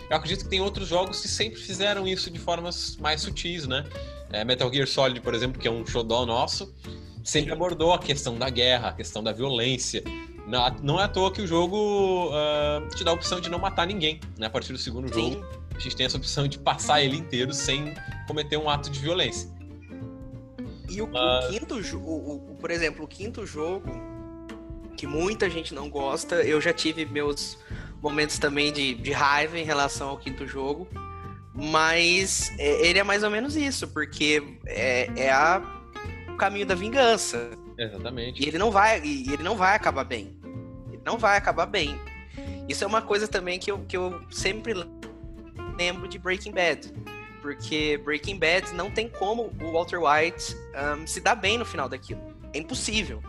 eu 0.09 0.17
acredito 0.17 0.43
que 0.43 0.49
tem 0.49 0.59
outros 0.59 0.87
jogos 0.87 1.21
que 1.21 1.27
sempre 1.27 1.59
fizeram 1.59 2.07
isso 2.07 2.31
de 2.31 2.39
formas 2.39 2.97
mais 2.97 3.21
sutis, 3.21 3.67
né? 3.67 3.85
É, 4.31 4.43
Metal 4.43 4.71
Gear 4.71 4.87
Solid, 4.87 5.21
por 5.21 5.33
exemplo, 5.33 5.61
que 5.61 5.67
é 5.67 5.71
um 5.71 5.85
showdown 5.85 6.25
nosso, 6.25 6.73
sempre 7.23 7.51
abordou 7.51 7.93
a 7.93 7.99
questão 7.99 8.37
da 8.37 8.49
guerra, 8.49 8.89
a 8.89 8.93
questão 8.93 9.23
da 9.23 9.31
violência. 9.31 10.03
Não, 10.47 10.75
não 10.81 10.99
é 10.99 11.03
à 11.03 11.07
toa 11.07 11.31
que 11.31 11.41
o 11.41 11.47
jogo 11.47 12.29
uh, 12.29 12.95
te 12.95 13.03
dá 13.03 13.11
a 13.11 13.13
opção 13.13 13.39
de 13.39 13.49
não 13.49 13.59
matar 13.59 13.85
ninguém, 13.85 14.19
né? 14.37 14.47
A 14.47 14.49
partir 14.49 14.73
do 14.73 14.79
segundo 14.79 15.13
Sim. 15.13 15.33
jogo, 15.33 15.45
a 15.75 15.79
gente 15.79 15.95
tem 15.95 16.05
essa 16.05 16.17
opção 16.17 16.47
de 16.47 16.57
passar 16.57 17.01
ele 17.03 17.15
inteiro 17.15 17.53
sem 17.53 17.93
cometer 18.27 18.57
um 18.57 18.67
ato 18.67 18.89
de 18.89 18.99
violência. 18.99 19.47
E 20.89 21.01
o, 21.03 21.05
o 21.05 21.49
quinto 21.49 21.83
jogo, 21.83 22.57
por 22.59 22.71
exemplo, 22.71 23.05
o 23.05 23.07
quinto 23.07 23.45
jogo, 23.45 23.89
que 24.97 25.05
muita 25.05 25.47
gente 25.49 25.73
não 25.73 25.87
gosta, 25.87 26.37
eu 26.37 26.59
já 26.59 26.73
tive 26.73 27.05
meus 27.05 27.57
momentos 28.01 28.37
também 28.37 28.71
de, 28.71 28.95
de 28.95 29.11
raiva 29.11 29.57
em 29.57 29.63
relação 29.63 30.09
ao 30.09 30.17
quinto 30.17 30.47
jogo. 30.47 30.87
Mas 31.53 32.53
é, 32.57 32.87
ele 32.87 32.99
é 32.99 33.03
mais 33.03 33.23
ou 33.23 33.29
menos 33.29 33.55
isso, 33.55 33.87
porque 33.87 34.41
é, 34.65 35.09
é 35.15 35.31
a, 35.31 35.61
o 36.29 36.35
caminho 36.37 36.65
da 36.65 36.75
vingança. 36.75 37.51
Exatamente. 37.77 38.41
E 38.43 38.47
ele 38.47 38.57
não 38.57 38.71
vai, 38.71 39.01
e 39.03 39.33
ele 39.33 39.43
não 39.43 39.55
vai 39.55 39.75
acabar 39.75 40.03
bem. 40.03 40.37
Ele 40.87 41.01
não 41.05 41.17
vai 41.17 41.37
acabar 41.37 41.65
bem. 41.65 41.99
Isso 42.67 42.83
é 42.83 42.87
uma 42.87 43.01
coisa 43.01 43.27
também 43.27 43.57
que 43.57 43.71
eu, 43.71 43.79
que 43.79 43.97
eu 43.97 44.21
sempre 44.29 44.73
lembro 45.77 46.07
de 46.07 46.19
Breaking 46.19 46.51
Bad. 46.51 46.93
Porque 47.41 47.99
Breaking 48.03 48.37
Bad 48.37 48.73
não 48.73 48.91
tem 48.91 49.09
como 49.09 49.51
o 49.61 49.71
Walter 49.71 49.99
White 49.99 50.55
um, 50.97 51.07
se 51.07 51.19
dar 51.19 51.35
bem 51.35 51.57
no 51.57 51.65
final 51.65 51.89
daquilo. 51.89 52.21
É 52.53 52.59
impossível. 52.59 53.23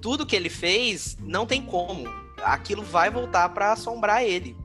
Tudo 0.00 0.26
que 0.26 0.34
ele 0.34 0.48
fez 0.48 1.16
não 1.20 1.46
tem 1.46 1.62
como 1.62 2.08
aquilo 2.42 2.82
vai 2.82 3.10
voltar 3.10 3.48
para 3.50 3.72
assombrar 3.72 4.22
ele. 4.22 4.56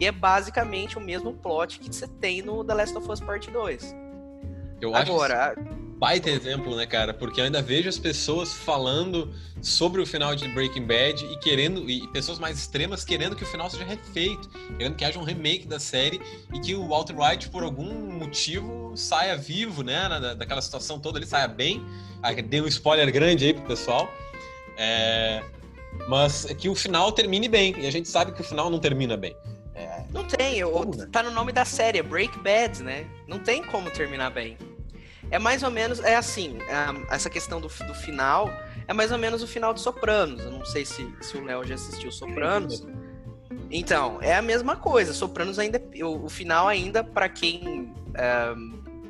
E 0.00 0.06
é 0.06 0.12
basicamente 0.12 0.96
o 0.96 1.00
mesmo 1.00 1.32
plot 1.32 1.78
que 1.78 1.94
você 1.94 2.06
tem 2.06 2.42
no 2.42 2.64
The 2.64 2.74
Last 2.74 2.96
of 2.96 3.10
Us 3.10 3.20
Part 3.20 3.50
2. 3.50 3.96
Eu 4.80 4.94
Agora, 4.94 5.52
acho 5.52 5.88
baita 5.98 6.30
exemplo, 6.30 6.76
né, 6.76 6.86
cara? 6.86 7.12
Porque 7.12 7.40
eu 7.40 7.44
ainda 7.44 7.60
vejo 7.60 7.88
as 7.88 7.98
pessoas 7.98 8.54
falando 8.54 9.34
sobre 9.60 10.00
o 10.00 10.06
final 10.06 10.36
de 10.36 10.46
Breaking 10.48 10.86
Bad 10.86 11.24
e 11.24 11.36
querendo, 11.40 11.90
e 11.90 12.06
pessoas 12.08 12.38
mais 12.38 12.56
extremas 12.58 13.04
querendo 13.04 13.34
que 13.34 13.42
o 13.42 13.46
final 13.46 13.68
seja 13.68 13.84
refeito, 13.84 14.48
querendo 14.76 14.94
que 14.94 15.04
haja 15.04 15.18
um 15.18 15.24
remake 15.24 15.66
da 15.66 15.80
série 15.80 16.20
e 16.54 16.60
que 16.60 16.74
o 16.74 16.86
Walter 16.86 17.16
White, 17.18 17.48
por 17.48 17.64
algum 17.64 17.92
motivo, 18.12 18.92
saia 18.96 19.36
vivo, 19.36 19.82
né, 19.82 20.08
daquela 20.38 20.62
situação 20.62 21.00
toda, 21.00 21.18
ele 21.18 21.26
saia 21.26 21.48
bem. 21.48 21.84
Ah, 22.22 22.32
dei 22.32 22.60
um 22.60 22.66
spoiler 22.68 23.12
grande 23.12 23.44
aí 23.44 23.52
pro 23.52 23.64
pessoal. 23.64 24.08
É, 24.76 25.42
mas 26.08 26.44
que 26.44 26.68
o 26.68 26.74
final 26.74 27.12
termine 27.12 27.48
bem. 27.48 27.74
E 27.78 27.86
a 27.86 27.90
gente 27.90 28.08
sabe 28.08 28.32
que 28.32 28.40
o 28.40 28.44
final 28.44 28.70
não 28.70 28.78
termina 28.78 29.16
bem. 29.16 29.36
É... 29.74 30.04
Não 30.10 30.24
tem, 30.24 30.62
como, 30.62 30.96
né? 30.96 31.08
tá 31.10 31.22
no 31.22 31.30
nome 31.30 31.52
da 31.52 31.64
série, 31.64 31.98
é 31.98 32.02
Break 32.02 32.38
Bad, 32.40 32.82
né? 32.82 33.06
Não 33.26 33.38
tem 33.38 33.62
como 33.62 33.90
terminar 33.90 34.30
bem. 34.30 34.56
É 35.30 35.38
mais 35.38 35.62
ou 35.62 35.70
menos, 35.70 36.00
é 36.00 36.16
assim, 36.16 36.58
é, 36.62 37.14
essa 37.14 37.28
questão 37.28 37.60
do, 37.60 37.68
do 37.68 37.94
final 37.94 38.50
é 38.86 38.94
mais 38.94 39.12
ou 39.12 39.18
menos 39.18 39.42
o 39.42 39.46
final 39.46 39.74
de 39.74 39.80
Sopranos. 39.80 40.40
Eu 40.40 40.50
não 40.50 40.64
sei 40.64 40.84
se, 40.84 41.06
se 41.20 41.36
o 41.36 41.44
Léo 41.44 41.64
já 41.64 41.74
assistiu 41.74 42.10
Sopranos. 42.10 42.86
Então, 43.70 44.18
é 44.22 44.34
a 44.34 44.40
mesma 44.40 44.76
coisa. 44.76 45.12
Sopranos 45.12 45.58
ainda. 45.58 45.80
O, 46.02 46.24
o 46.24 46.28
final 46.28 46.66
ainda, 46.66 47.04
para 47.04 47.28
quem 47.28 47.92
é, 48.14 48.54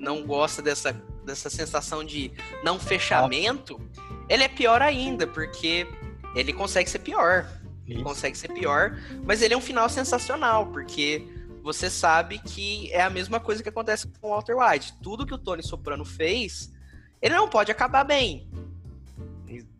não 0.00 0.26
gosta 0.26 0.61
dessa, 0.61 0.92
dessa 1.25 1.49
sensação 1.49 2.02
de 2.02 2.32
não 2.64 2.78
fechamento, 2.80 3.80
ele 4.28 4.42
é 4.42 4.49
pior 4.49 4.82
ainda, 4.82 5.26
porque 5.26 5.87
ele 6.35 6.52
consegue 6.52 6.88
ser 6.88 7.00
pior. 7.00 7.49
Ele 7.87 8.02
consegue 8.02 8.37
ser 8.37 8.49
pior, 8.49 8.99
mas 9.25 9.40
ele 9.40 9.54
é 9.54 9.56
um 9.56 9.62
final 9.62 9.88
sensacional, 9.88 10.66
porque 10.66 11.26
você 11.62 11.88
sabe 11.88 12.38
que 12.38 12.92
é 12.92 13.00
a 13.00 13.08
mesma 13.08 13.40
coisa 13.40 13.62
que 13.62 13.68
acontece 13.68 14.06
com 14.20 14.28
o 14.28 14.30
Walter 14.30 14.56
White. 14.56 14.94
Tudo 15.02 15.26
que 15.26 15.32
o 15.32 15.38
Tony 15.38 15.62
Soprano 15.62 16.04
fez, 16.04 16.70
ele 17.20 17.35
não 17.35 17.49
pode 17.49 17.73
acabar 17.73 18.04
bem. 18.04 18.47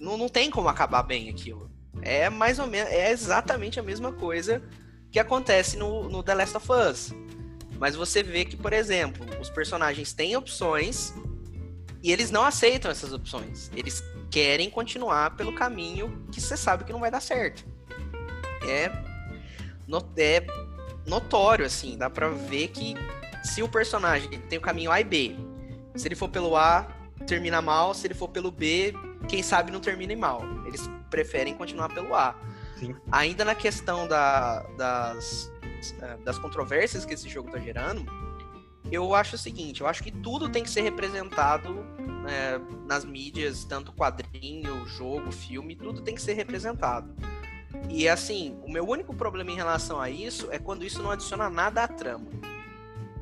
Não, 0.00 0.17
não 0.17 0.28
tem 0.28 0.50
como 0.50 0.69
acabar 0.69 1.02
bem 1.02 1.28
aquilo. 1.28 1.71
É 2.00 2.31
mais 2.31 2.59
ou 2.59 2.67
menos, 2.67 2.90
é 2.90 3.11
exatamente 3.11 3.78
a 3.78 3.83
mesma 3.83 4.12
coisa 4.12 4.62
que 5.11 5.19
acontece 5.19 5.76
no, 5.76 6.09
no 6.09 6.23
The 6.23 6.35
Last 6.35 6.57
of 6.57 6.69
Us. 6.73 7.14
Mas 7.78 7.95
você 7.95 8.23
vê 8.23 8.45
que, 8.45 8.57
por 8.57 8.73
exemplo, 8.73 9.25
os 9.40 9.50
personagens 9.50 10.12
têm 10.12 10.37
opções 10.37 11.12
e 12.02 12.12
eles 12.12 12.31
não 12.31 12.45
aceitam 12.45 12.90
essas 12.90 13.12
opções. 13.12 13.71
Eles 13.75 14.02
querem 14.31 14.71
continuar 14.71 15.37
pelo 15.37 15.55
caminho 15.55 16.25
que 16.31 16.40
você 16.40 16.57
sabe 16.57 16.85
que 16.85 16.93
não 16.93 17.00
vai 17.00 17.11
dar 17.11 17.21
certo. 17.21 17.64
É, 18.62 18.90
é 20.17 20.47
notório, 21.07 21.64
assim, 21.64 21.97
dá 21.97 22.11
pra 22.11 22.28
ver 22.28 22.69
que 22.69 22.95
se 23.43 23.62
o 23.62 23.69
personagem 23.69 24.28
tem 24.49 24.59
o 24.59 24.62
caminho 24.62 24.90
A 24.90 25.00
e 25.00 25.05
B, 25.05 25.37
se 25.95 26.07
ele 26.07 26.14
for 26.14 26.28
pelo 26.28 26.57
A, 26.57 26.87
termina 27.26 27.61
mal, 27.61 27.95
se 27.95 28.07
ele 28.07 28.14
for 28.14 28.28
pelo 28.28 28.50
B, 28.50 28.95
quem 29.28 29.43
sabe 29.43 29.73
não 29.73 29.81
termine 29.81 30.14
mal. 30.14 30.43
Eles 30.67 30.88
preferem 31.11 31.55
continuar 31.55 31.88
pelo 31.88 32.14
A. 32.14 32.35
Sim. 32.78 32.95
Ainda 33.11 33.45
na 33.45 33.55
questão 33.55 34.07
da, 34.07 34.62
das, 34.76 35.50
eh, 36.00 36.17
das 36.25 36.38
controvérsias 36.38 37.05
que 37.05 37.14
esse 37.14 37.28
jogo 37.28 37.49
está 37.49 37.59
gerando, 37.59 38.05
eu 38.90 39.14
acho 39.14 39.37
o 39.37 39.38
seguinte: 39.38 39.80
eu 39.80 39.87
acho 39.87 40.02
que 40.02 40.11
tudo 40.11 40.49
tem 40.49 40.62
que 40.62 40.71
ser 40.71 40.83
representado 40.83 41.75
né, 42.23 42.61
nas 42.87 43.04
mídias, 43.04 43.64
tanto 43.64 43.92
quadrinho, 43.92 44.87
jogo, 44.87 45.33
filme, 45.33 45.76
tudo 45.76 46.00
tem 46.00 46.14
que 46.14 46.23
ser 46.23 46.35
representado. 46.35 47.14
E 47.88 48.09
assim, 48.09 48.59
o 48.62 48.71
meu 48.71 48.87
único 48.88 49.14
problema 49.14 49.50
em 49.50 49.57
relação 49.57 50.00
a 50.00 50.11
isso 50.11 50.49
é 50.50 50.59
quando 50.59 50.85
isso 50.85 51.02
não 51.02 51.11
adiciona 51.11 51.50
nada 51.50 51.85
à 51.85 51.88
trama. 51.88 52.26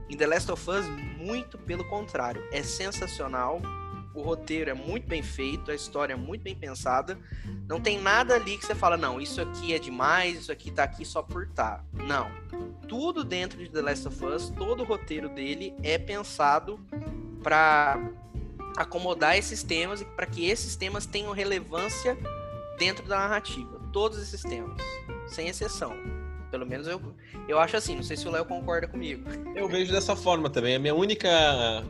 Em 0.08 0.16
The 0.16 0.26
Last 0.26 0.52
of 0.52 0.70
Us, 0.70 0.86
muito 1.18 1.58
pelo 1.58 1.84
contrário, 1.84 2.46
é 2.52 2.62
sensacional 2.62 3.60
o 4.16 4.22
roteiro 4.22 4.70
é 4.70 4.74
muito 4.74 5.06
bem 5.06 5.22
feito, 5.22 5.70
a 5.70 5.74
história 5.74 6.14
é 6.14 6.16
muito 6.16 6.42
bem 6.42 6.54
pensada. 6.54 7.18
Não 7.68 7.80
tem 7.80 8.00
nada 8.00 8.34
ali 8.34 8.56
que 8.56 8.64
você 8.64 8.74
fala, 8.74 8.96
não, 8.96 9.20
isso 9.20 9.40
aqui 9.40 9.74
é 9.74 9.78
demais, 9.78 10.40
isso 10.40 10.52
aqui 10.52 10.70
tá 10.70 10.84
aqui 10.84 11.04
só 11.04 11.22
por 11.22 11.46
tá. 11.48 11.84
Não. 11.92 12.30
Tudo 12.88 13.22
dentro 13.22 13.58
de 13.58 13.68
The 13.68 13.82
Last 13.82 14.08
of 14.08 14.24
Us, 14.24 14.48
todo 14.50 14.82
o 14.82 14.86
roteiro 14.86 15.28
dele 15.28 15.74
é 15.82 15.98
pensado 15.98 16.80
para 17.42 17.98
acomodar 18.76 19.36
esses 19.36 19.62
temas 19.62 20.00
e 20.00 20.04
para 20.04 20.26
que 20.26 20.46
esses 20.46 20.76
temas 20.76 21.06
tenham 21.06 21.32
relevância 21.32 22.16
dentro 22.78 23.06
da 23.06 23.18
narrativa. 23.18 23.80
Todos 23.92 24.18
esses 24.18 24.42
temas, 24.42 24.80
sem 25.26 25.48
exceção. 25.48 25.94
Pelo 26.56 26.66
menos 26.66 26.86
eu, 26.86 26.98
eu 27.46 27.58
acho 27.58 27.76
assim, 27.76 27.94
não 27.94 28.02
sei 28.02 28.16
se 28.16 28.26
o 28.26 28.30
Léo 28.30 28.46
concorda 28.46 28.88
comigo. 28.88 29.28
Eu 29.54 29.68
vejo 29.68 29.92
dessa 29.92 30.16
forma 30.16 30.48
também. 30.48 30.74
A 30.74 30.78
minha 30.78 30.94
única 30.94 31.28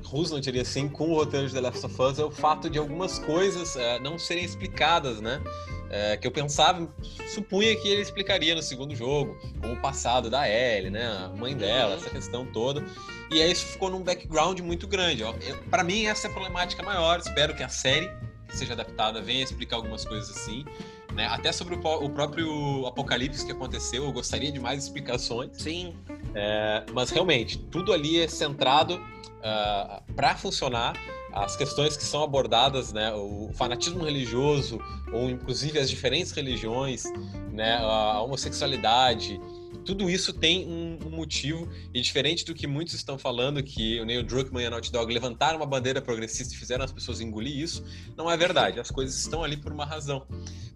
rusla, 0.03 0.41
diria 0.41 0.63
assim, 0.63 0.89
com 0.89 1.13
o 1.13 1.15
roteiro 1.15 1.47
de 1.47 1.55
The 1.55 1.61
Last 1.61 1.87
of 1.87 2.03
Us 2.03 2.19
é 2.19 2.25
o 2.25 2.33
fato 2.33 2.69
de 2.69 2.77
algumas 2.77 3.21
coisas 3.21 3.77
uh, 3.77 4.03
não 4.03 4.19
serem 4.19 4.45
explicadas, 4.45 5.21
né? 5.21 5.41
Uh, 5.87 6.21
que 6.21 6.27
eu 6.27 6.33
pensava, 6.33 6.93
supunha 7.33 7.77
que 7.77 7.87
ele 7.87 8.03
explicaria 8.03 8.57
no 8.57 8.63
segundo 8.63 8.93
jogo, 8.93 9.39
como 9.61 9.75
o 9.75 9.77
passado 9.77 10.29
da 10.29 10.51
Ellie, 10.51 10.91
né? 10.91 11.07
A 11.07 11.29
mãe 11.29 11.57
dela, 11.57 11.93
uhum. 11.93 11.99
essa 11.99 12.11
questão 12.11 12.45
toda. 12.47 12.85
E 13.31 13.41
aí 13.41 13.53
isso 13.53 13.67
ficou 13.67 13.89
num 13.89 14.03
background 14.03 14.59
muito 14.59 14.89
grande. 14.89 15.23
Para 15.71 15.85
mim, 15.85 16.07
essa 16.07 16.27
é 16.27 16.31
a 16.31 16.33
problemática 16.33 16.83
maior. 16.83 17.21
Espero 17.21 17.55
que 17.55 17.63
a 17.63 17.69
série 17.69 18.11
que 18.49 18.57
seja 18.57 18.73
adaptada 18.73 19.23
venha 19.23 19.45
explicar 19.45 19.77
algumas 19.77 20.05
coisas 20.05 20.37
assim. 20.37 20.65
Né? 21.17 21.27
Até 21.27 21.51
sobre 21.51 21.75
o, 21.75 21.79
o, 21.79 22.11
próprio 22.11 22.87
apocalipse 22.87 23.47
que 23.47 23.51
aconteceu, 23.51 24.05
eu 24.05 24.13
gostaria 24.13 24.53
de 24.53 24.61
mais 24.61 24.85
explicações. 24.85 25.51
Sim. 25.55 25.95
É, 26.35 26.85
mas 26.93 27.11
realmente, 27.11 27.57
tudo 27.57 27.91
ali 27.91 28.21
é 28.21 28.29
centrado 28.29 28.97
uh, 28.97 29.03
ah, 29.43 30.03
para 30.15 30.37
funcionar. 30.37 30.95
As 31.33 31.57
questões 31.57 31.97
que 31.97 32.05
são 32.05 32.23
abordadas, 32.23 32.93
né, 32.93 33.13
o 33.13 33.51
fanatismo 33.55 34.05
religioso, 34.05 34.79
ou 35.13 35.29
inclusive 35.29 35.79
as 35.79 35.89
diferentes 35.89 36.33
religiões, 36.33 37.05
né, 37.53 37.77
a 37.77 38.23
homossexualidade, 38.23 39.39
tudo 39.87 40.11
isso 40.11 40.33
tem 40.33 40.67
um, 40.67 40.99
um, 41.07 41.11
motivo, 41.11 41.69
e 41.95 42.01
diferente 42.01 42.45
do 42.45 42.53
que 42.53 42.67
muitos 42.67 42.93
estão 42.95 43.17
falando, 43.17 43.63
que 43.63 44.01
o 44.01 44.05
Neil 44.05 44.25
Druckmann 44.25 44.65
e 44.65 44.67
a 44.67 44.71
Naughty 44.71 44.91
Dog 44.91 45.13
levantaram 45.13 45.57
uma 45.57 45.67
bandeira 45.67 46.03
progressista 46.03 46.53
e 46.53 46.57
fizeram 46.57 46.85
as 46.85 46.93
pessoas 46.93 47.21
engolir 47.21 47.57
isso, 47.57 47.85
não 48.17 48.31
é 48.31 48.37
verdade. 48.37 48.81
As 48.81 48.91
coisas 48.91 49.17
estão 49.17 49.45
ali 49.45 49.57
por 49.57 49.73
uma 49.73 49.85
razão. 49.85 50.27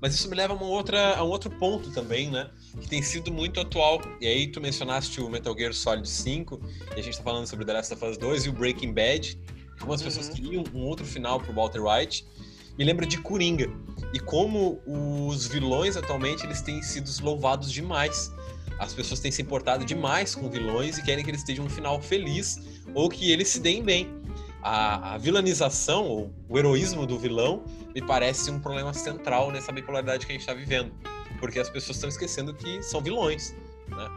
Mas 0.01 0.15
isso 0.15 0.31
me 0.31 0.37
leva 0.37 0.55
a, 0.55 0.57
uma 0.57 0.67
outra, 0.67 1.17
a 1.17 1.25
um 1.25 1.29
outro 1.29 1.51
ponto 1.51 1.91
também, 1.91 2.31
né? 2.31 2.49
Que 2.81 2.89
tem 2.89 3.03
sido 3.03 3.33
muito 3.33 3.61
atual. 3.61 4.01
E 4.21 4.27
aí 4.27 4.47
tu 4.47 4.61
mencionaste 4.61 5.21
o 5.21 5.29
Metal 5.29 5.55
Gear 5.59 5.75
Solid 5.75 6.09
5, 6.09 6.61
e 6.97 7.01
a 7.01 7.03
gente 7.03 7.19
tá 7.19 7.25
falando 7.25 7.47
sobre 7.47 7.67
The 7.67 7.73
Last 7.73 7.93
of 7.93 8.05
Us 8.05 8.17
2 8.17 8.47
e 8.47 8.49
o 8.49 8.53
Breaking 8.53 8.95
Bad. 8.95 9.37
Como 9.81 9.93
as 9.93 10.03
pessoas 10.03 10.29
uhum. 10.29 10.35
queriam 10.35 10.65
um 10.73 10.85
outro 10.85 11.05
final 11.05 11.41
pro 11.41 11.53
Walter 11.53 11.83
White 11.83 12.25
me 12.81 12.85
lembra 12.87 13.05
de 13.05 13.19
Coringa 13.19 13.71
e 14.15 14.19
como 14.19 14.81
os 14.87 15.47
vilões 15.47 15.99
atualmente 15.99 16.47
eles 16.47 16.63
têm 16.63 16.81
sido 16.83 17.11
louvados 17.23 17.71
demais 17.71 18.33
as 18.81 18.95
pessoas 18.95 19.21
têm 19.21 19.31
se 19.31 19.43
importado 19.43 19.85
demais 19.85 20.35
com 20.35 20.49
vilões 20.49 20.97
e 20.97 21.03
querem 21.03 21.23
que 21.23 21.31
eles 21.31 21.43
estejam 21.43 21.67
um 21.67 21.69
final 21.69 22.01
feliz 22.01 22.59
ou 22.95 23.11
que 23.11 23.31
eles 23.31 23.49
se 23.49 23.61
deem 23.61 23.83
bem. 23.83 24.09
A, 24.63 25.15
a 25.15 25.19
vilanização, 25.19 26.07
ou 26.07 26.35
o 26.49 26.59
heroísmo 26.59 27.07
do 27.07 27.19
vilão, 27.19 27.63
me 27.95 28.01
parece 28.01 28.51
um 28.51 28.59
problema 28.59 28.95
central 28.95 29.51
nessa 29.51 29.71
bipolaridade 29.71 30.25
que 30.25 30.33
a 30.33 30.35
gente 30.35 30.41
está 30.41 30.55
vivendo. 30.55 30.93
Porque 31.39 31.61
as 31.61 31.69
pessoas 31.69 31.99
estão 31.99 32.09
esquecendo 32.09 32.55
que 32.55 32.83
são 32.83 33.03
vilões. 33.03 33.55
Né? 33.89 34.11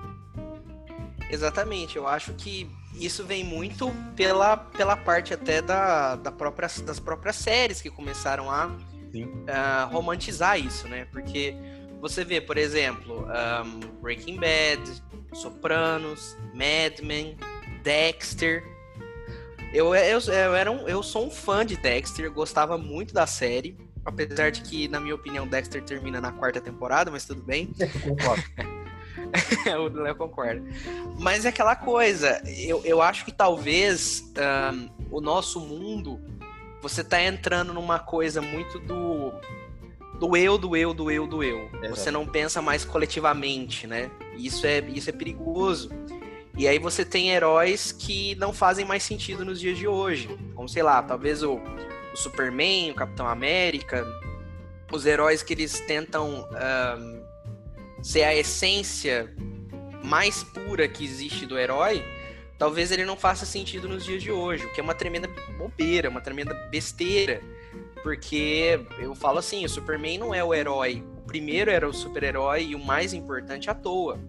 Exatamente, 1.30 1.98
eu 1.98 2.08
acho 2.08 2.34
que 2.34 2.70
isso 2.96 3.26
vem 3.26 3.44
muito 3.44 3.92
pela, 4.16 4.56
pela 4.56 4.96
parte 4.96 5.34
até 5.34 5.62
da, 5.62 6.16
da 6.16 6.32
própria, 6.32 6.70
das 6.86 7.02
próprias 7.02 7.36
séries 7.36 7.82
que 7.82 7.90
começaram 7.90 8.50
a 8.50 8.68
uh, 8.68 9.90
romantizar 9.92 10.58
isso, 10.58 10.88
né? 10.88 11.06
Porque 11.12 11.56
você 12.04 12.26
vê, 12.26 12.42
por 12.42 12.58
exemplo, 12.58 13.26
um, 13.66 14.02
Breaking 14.02 14.36
Bad, 14.36 15.02
Sopranos, 15.32 16.38
Mad 16.54 17.00
Men, 17.02 17.38
Dexter. 17.82 18.62
Eu, 19.74 19.96
eu, 19.96 20.20
eu, 20.20 20.54
era 20.54 20.70
um, 20.70 20.86
eu 20.86 21.02
sou 21.02 21.28
um 21.28 21.32
fã 21.32 21.66
de 21.66 21.78
Dexter, 21.78 22.30
gostava 22.30 22.78
muito 22.78 23.14
da 23.14 23.26
série. 23.26 23.78
Apesar 24.04 24.52
de 24.52 24.64
que, 24.64 24.90
na 24.90 25.00
minha 25.00 25.16
opinião, 25.16 25.48
Dexter 25.48 25.82
termina 25.82 26.20
na 26.20 26.34
quarta 26.34 26.60
temporada, 26.60 27.10
mas 27.10 27.24
tudo 27.24 27.42
bem. 27.42 27.74
Concordo. 28.04 28.44
o 29.96 30.02
Léo 30.02 30.16
concorda. 30.16 30.62
Mas 31.18 31.46
é 31.46 31.50
aquela 31.50 31.74
coisa, 31.74 32.44
eu, 32.46 32.84
eu 32.84 33.02
acho 33.02 33.24
que 33.24 33.32
talvez 33.32 34.30
um, 34.74 34.90
o 35.10 35.22
nosso 35.22 35.62
mundo, 35.62 36.20
você 36.82 37.02
tá 37.02 37.24
entrando 37.24 37.74
numa 37.74 37.98
coisa 37.98 38.42
muito 38.42 38.78
do 38.80 39.32
do 40.20 40.38
eu, 40.38 40.58
do 40.58 40.76
eu, 40.76 40.94
do 40.94 41.12
eu, 41.12 41.28
do 41.28 41.44
eu. 41.44 41.70
Exato. 41.74 41.90
Você 41.90 42.12
não 42.12 42.26
pensa 42.26 42.62
mais 42.62 42.86
coletivamente, 42.86 43.88
né? 43.88 44.10
Isso 44.38 44.66
é, 44.66 44.80
isso 44.80 45.10
é 45.10 45.14
perigoso. 45.14 45.90
E 46.56 46.68
aí 46.68 46.78
você 46.78 47.04
tem 47.04 47.32
heróis 47.32 47.92
que 47.92 48.36
não 48.36 48.54
fazem 48.54 48.86
mais 48.86 49.04
sentido 49.04 49.44
nos 49.44 49.60
dias 49.60 49.78
de 49.78 49.88
hoje. 49.88 50.30
Como, 50.56 50.70
sei 50.70 50.84
lá, 50.84 51.02
talvez 51.02 51.42
o, 51.42 51.56
o 52.14 52.18
Superman, 52.18 52.92
o 52.92 52.96
Capitão 52.96 53.28
América, 53.28 54.06
os 54.92 55.06
heróis 55.06 55.42
que 55.42 55.54
eles 55.54 55.80
tentam 55.82 56.48
um, 57.00 57.24
ser 58.04 58.24
a 58.24 58.36
essência 58.36 59.34
mais 60.04 60.44
pura 60.44 60.88
que 60.88 61.04
existe 61.04 61.46
do 61.46 61.58
herói, 61.58 62.04
talvez 62.58 62.92
ele 62.92 63.04
não 63.04 63.18
faça 63.18 63.46
sentido 63.46 63.88
nos 63.88 64.06
dias 64.06 64.22
de 64.22 64.32
hoje, 64.32 64.66
o 64.66 64.74
que 64.74 64.80
é 64.80 64.84
uma 64.84 64.94
tremenda 64.94 65.28
bobeira, 65.58 66.10
uma 66.10 66.22
tremenda 66.22 66.54
besteira. 66.70 67.42
Porque 68.04 68.86
eu 69.00 69.16
falo 69.16 69.40
assim, 69.40 69.64
o 69.64 69.70
Superman 69.70 70.20
não 70.20 70.36
é 70.36 70.44
o 70.44 70.54
herói. 70.54 71.04
O 71.18 71.22
primeiro 71.22 71.72
era 71.72 71.88
o 71.88 71.94
super-herói 71.94 72.66
e 72.66 72.76
o 72.76 72.84
mais 72.84 73.14
importante 73.14 73.70
à 73.70 73.74
toa. 73.74 74.20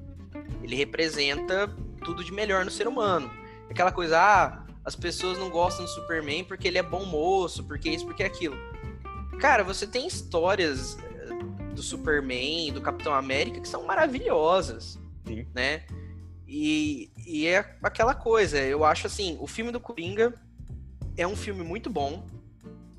Ele 0.62 0.76
representa 0.76 1.68
tudo 2.04 2.22
de 2.22 2.32
melhor 2.32 2.64
no 2.64 2.70
ser 2.70 2.86
humano. 2.86 3.30
Aquela 3.68 3.90
coisa, 3.90 4.18
ah, 4.18 4.64
as 4.84 4.94
pessoas 4.94 5.38
não 5.38 5.50
gostam 5.50 5.84
do 5.84 5.90
Superman 5.90 6.44
porque 6.44 6.68
ele 6.68 6.78
é 6.78 6.82
bom 6.82 7.04
moço, 7.04 7.64
porque 7.64 7.90
isso, 7.90 8.06
porque 8.06 8.22
aquilo. 8.22 8.56
Cara, 9.40 9.64
você 9.64 9.86
tem 9.86 10.06
histórias 10.06 10.96
eh, 10.98 11.74
do 11.74 11.82
Superman, 11.82 12.72
do 12.72 12.80
Capitão 12.80 13.12
América 13.12 13.60
que 13.60 13.68
são 13.68 13.84
maravilhosas, 13.84 14.98
Sim. 15.26 15.46
né? 15.52 15.84
E, 16.46 17.10
e 17.26 17.46
é 17.46 17.76
aquela 17.82 18.14
coisa, 18.14 18.58
eu 18.60 18.84
acho 18.84 19.06
assim, 19.06 19.36
o 19.40 19.46
filme 19.46 19.72
do 19.72 19.80
Coringa 19.80 20.34
é 21.16 21.26
um 21.26 21.34
filme 21.34 21.64
muito 21.64 21.90
bom, 21.90 22.26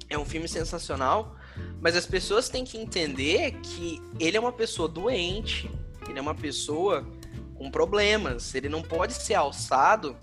é 0.10 0.18
um 0.18 0.26
filme 0.26 0.48
sensacional, 0.48 1.36
mas 1.82 1.96
as 1.96 2.06
pessoas 2.06 2.50
têm 2.50 2.64
que 2.64 2.78
entender 2.78 3.54
que 3.62 4.02
ele 4.20 4.38
é 4.38 4.40
uma 4.40 4.52
pessoa 4.52 4.88
doente, 4.88 5.70
ele 6.08 6.20
é 6.20 6.22
uma 6.22 6.36
pessoa 6.36 7.08
com 7.56 7.72
problemas, 7.72 8.54
ele 8.54 8.70
não 8.70 8.82
pode 8.82 9.14
ser 9.14 9.34
alçado 9.34 10.16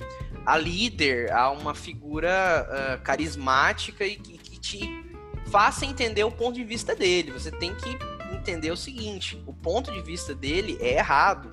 a 0.44 0.56
líder, 0.56 1.32
a 1.32 1.50
uma 1.50 1.74
figura 1.74 2.66
uh, 2.68 3.02
carismática 3.02 4.04
e 4.04 4.16
que, 4.16 4.38
que 4.38 4.58
te 4.58 5.04
faça 5.46 5.84
entender 5.84 6.24
o 6.24 6.30
ponto 6.30 6.54
de 6.54 6.64
vista 6.64 6.94
dele. 6.94 7.30
Você 7.32 7.50
tem 7.50 7.74
que 7.74 7.96
entender 8.34 8.70
o 8.70 8.76
seguinte: 8.76 9.42
o 9.46 9.52
ponto 9.52 9.92
de 9.92 10.02
vista 10.02 10.34
dele 10.34 10.78
é 10.80 10.98
errado. 10.98 11.50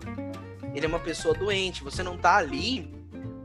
Ele 0.74 0.86
é 0.86 0.89
uma 0.89 1.00
pessoa 1.00 1.33
doente. 1.33 1.83
Você 1.83 2.03
não 2.03 2.17
tá 2.17 2.38
ali 2.38 2.93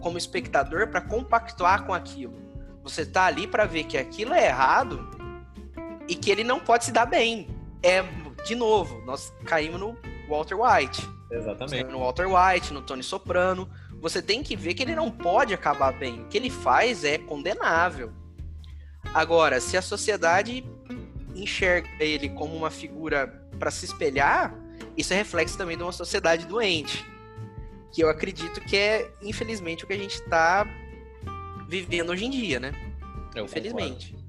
como 0.00 0.19
espectador 0.19 0.88
para 0.88 1.00
compactuar 1.00 1.85
com 1.85 1.95
aquilo. 1.95 2.44
Você 2.85 3.05
tá 3.05 3.25
ali 3.25 3.47
para 3.47 3.64
ver 3.64 3.85
que 3.85 3.97
aquilo 3.97 4.35
é 4.35 4.47
errado 4.47 5.09
e 6.07 6.14
que 6.14 6.31
ele 6.31 6.45
não 6.45 6.61
pode 6.61 6.85
se 6.85 6.93
dar 6.93 7.07
bem. 7.07 7.49
É, 7.83 8.05
de 8.45 8.55
novo, 8.55 9.03
nós 9.07 9.33
caímos 9.47 9.81
no 9.81 9.97
Walter 10.29 10.55
White. 10.55 11.09
Exatamente. 11.31 11.91
No 11.91 12.00
Walter 12.00 12.26
White, 12.29 12.73
no 12.73 12.83
Tony 12.83 13.03
Soprano. 13.03 13.69
Você 14.03 14.21
tem 14.21 14.43
que 14.43 14.55
ver 14.55 14.75
que 14.75 14.83
ele 14.83 14.95
não 14.95 15.11
pode 15.11 15.55
acabar 15.55 15.93
bem. 15.93 16.21
O 16.21 16.25
que 16.26 16.37
ele 16.37 16.50
faz 16.50 17.05
é 17.05 17.17
condenável. 17.17 18.12
Agora, 19.14 19.61
se 19.61 19.79
a 19.79 19.83
sociedade 19.83 20.62
enxerga 21.35 21.88
ele 21.99 22.29
como 22.29 22.55
uma 22.55 22.71
figura 22.71 23.26
para 23.59 23.71
se 23.71 23.87
espelhar, 23.87 24.55
isso 24.95 25.14
é 25.14 25.17
reflexo 25.17 25.57
também 25.57 25.76
de 25.76 25.83
uma 25.83 25.93
sociedade 25.93 26.47
doente. 26.47 27.05
Que 27.91 28.03
eu 28.03 28.11
acredito 28.11 28.61
que 28.61 28.76
é, 28.76 29.11
infelizmente, 29.23 29.85
o 29.85 29.87
que 29.87 29.95
a 29.95 29.99
gente 29.99 30.17
está 30.17 30.67
vivendo 31.81 32.11
hoje 32.11 32.25
em 32.25 32.31
dia, 32.31 32.61
né? 32.61 32.73
Eu 33.35 33.45
infelizmente. 33.45 34.12
Concordo. 34.12 34.25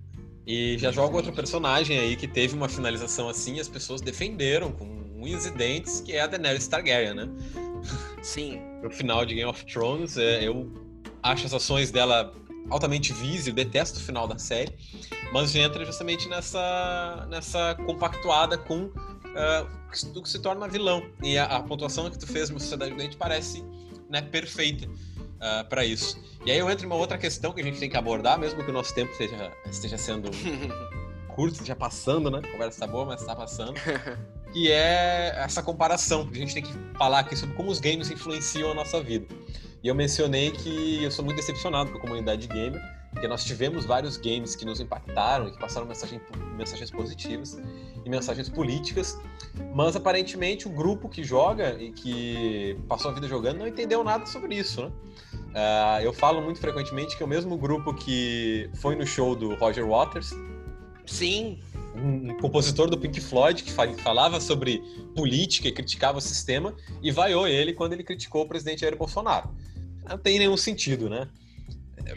E 0.48 0.78
já 0.78 0.92
joga 0.92 1.16
outro 1.16 1.34
personagem 1.34 1.98
aí 1.98 2.16
que 2.16 2.28
teve 2.28 2.56
uma 2.56 2.70
finalização 2.70 3.28
assim 3.28 3.56
e 3.56 3.60
as 3.60 3.68
pessoas 3.68 4.00
defenderam 4.00 4.72
com 4.72 4.86
unhas 5.18 5.46
e 5.46 5.52
dentes, 5.52 6.02
que 6.02 6.14
é 6.14 6.22
a 6.22 6.28
Daenerys 6.28 6.68
Targaryen, 6.68 7.16
né? 7.16 7.30
Sim. 8.22 8.60
no 8.82 8.90
final 8.90 9.26
de 9.26 9.36
Game 9.36 9.50
of 9.50 9.66
Thrones, 9.66 10.18
é, 10.18 10.48
eu 10.48 10.72
acho 11.22 11.46
as 11.46 11.54
ações 11.54 11.92
dela 11.92 12.34
altamente 12.70 13.14
vis, 13.14 13.48
eu 13.48 13.54
detesto 13.54 14.00
o 14.00 14.02
final 14.02 14.28
da 14.28 14.38
série, 14.38 14.72
mas 15.32 15.56
entra 15.56 15.86
justamente 15.86 16.28
nessa, 16.28 17.28
nessa 17.30 17.76
compactuada 17.86 18.58
com 18.58 18.86
uh, 18.86 20.12
do 20.14 20.22
que 20.22 20.30
se 20.30 20.40
torna 20.40 20.68
vilão. 20.68 21.04
E 21.24 21.38
a, 21.38 21.46
a 21.46 21.64
pontuação 21.64 22.10
que 22.10 22.18
tu 22.18 22.28
fez 22.28 22.50
no 22.50 22.60
Sociedade 22.60 22.96
Doente 22.96 23.18
parece 23.18 23.64
né, 24.10 24.22
perfeita 24.22 24.88
uh, 25.46 25.60
ah, 25.60 25.64
para 25.64 25.86
isso. 25.86 26.20
E 26.46 26.52
aí 26.52 26.58
eu 26.58 26.70
entro 26.70 26.86
em 26.86 26.88
uma 26.88 26.96
outra 26.96 27.18
questão 27.18 27.54
que 27.54 27.62
a 27.62 27.64
gente 27.64 27.80
tem 27.80 27.90
que 27.90 27.98
abordar, 27.98 28.40
mesmo 28.40 28.64
que 28.64 28.70
o 28.70 28.74
nosso 28.74 28.94
tempo 28.94 29.12
esteja, 29.12 29.52
esteja 29.70 29.98
sendo 29.98 30.30
curto, 31.30 31.64
já 31.64 31.76
passando, 31.76 32.32
né? 32.32 32.40
A 32.44 32.52
conversa 32.52 32.80
tá 32.80 32.88
boa, 32.88 33.06
mas 33.06 33.24
tá 33.24 33.36
passando. 33.36 33.74
que 34.52 34.72
é 34.72 35.34
essa 35.38 35.62
comparação. 35.62 36.28
A 36.32 36.36
gente 36.36 36.54
tem 36.54 36.64
que 36.64 36.74
falar 36.98 37.20
aqui 37.20 37.36
sobre 37.36 37.56
como 37.56 37.70
os 37.70 37.80
games 37.80 38.10
influenciam 38.10 38.72
a 38.72 38.74
nossa 38.74 39.02
vida. 39.02 39.28
E 39.84 39.88
eu 39.88 39.94
mencionei 39.94 40.52
que 40.52 41.04
eu 41.04 41.12
sou 41.12 41.24
muito 41.24 41.38
decepcionado 41.38 41.92
com 41.92 41.98
a 41.98 42.02
comunidade 42.02 42.48
gamer, 42.48 42.82
porque 43.26 43.28
nós 43.28 43.44
tivemos 43.44 43.86
vários 43.86 44.18
games 44.18 44.56
que 44.56 44.66
nos 44.66 44.80
impactaram 44.80 45.48
e 45.48 45.52
que 45.52 45.58
passaram 45.58 45.88
mensagem, 45.88 46.22
mensagens 46.56 46.92
positivas 46.92 47.60
e 48.04 48.10
mensagens 48.10 48.50
políticas, 48.50 49.20
mas 49.74 49.96
aparentemente 49.96 50.68
o 50.68 50.70
grupo 50.70 51.10
que 51.10 51.24
joga 51.24 51.76
e 51.82 51.92
que 51.92 52.78
passou 52.88 53.10
a 53.10 53.14
vida 53.16 53.28
jogando 53.28 53.60
não 53.60 53.68
entendeu 53.68 54.04
nada 54.04 54.28
sobre 54.28 54.56
isso, 54.56 54.84
né? 54.84 54.92
Uh, 55.56 56.04
eu 56.04 56.14
falo 56.14 56.42
muito 56.42 56.60
frequentemente 56.60 57.18
que 57.18 57.24
é 57.24 57.26
o 57.26 57.30
mesmo 57.30 57.58
grupo 57.58 57.94
que 57.94 58.70
foi 58.76 58.96
no 58.96 59.08
show 59.08 59.36
do 59.36 59.56
Roger 59.56 59.88
Waters. 59.88 60.32
Sim. 61.06 61.60
Um 61.96 62.38
compositor 62.40 62.90
do 62.90 62.98
Pink 62.98 63.22
Floyd 63.22 63.64
que 63.64 63.72
falava 63.72 64.40
sobre 64.42 64.84
política 65.16 65.70
e 65.70 65.72
criticava 65.72 66.18
o 66.18 66.22
sistema 66.22 66.76
e 67.02 67.10
vaiou 67.10 67.48
ele 67.48 67.74
quando 67.74 67.94
ele 67.94 68.04
criticou 68.04 68.44
o 68.44 68.48
presidente 68.48 68.82
Jair 68.82 68.98
Bolsonaro 68.98 69.50
não 70.08 70.18
tem 70.18 70.38
nenhum 70.40 70.58
sentido, 70.58 71.10
né? 71.10 71.28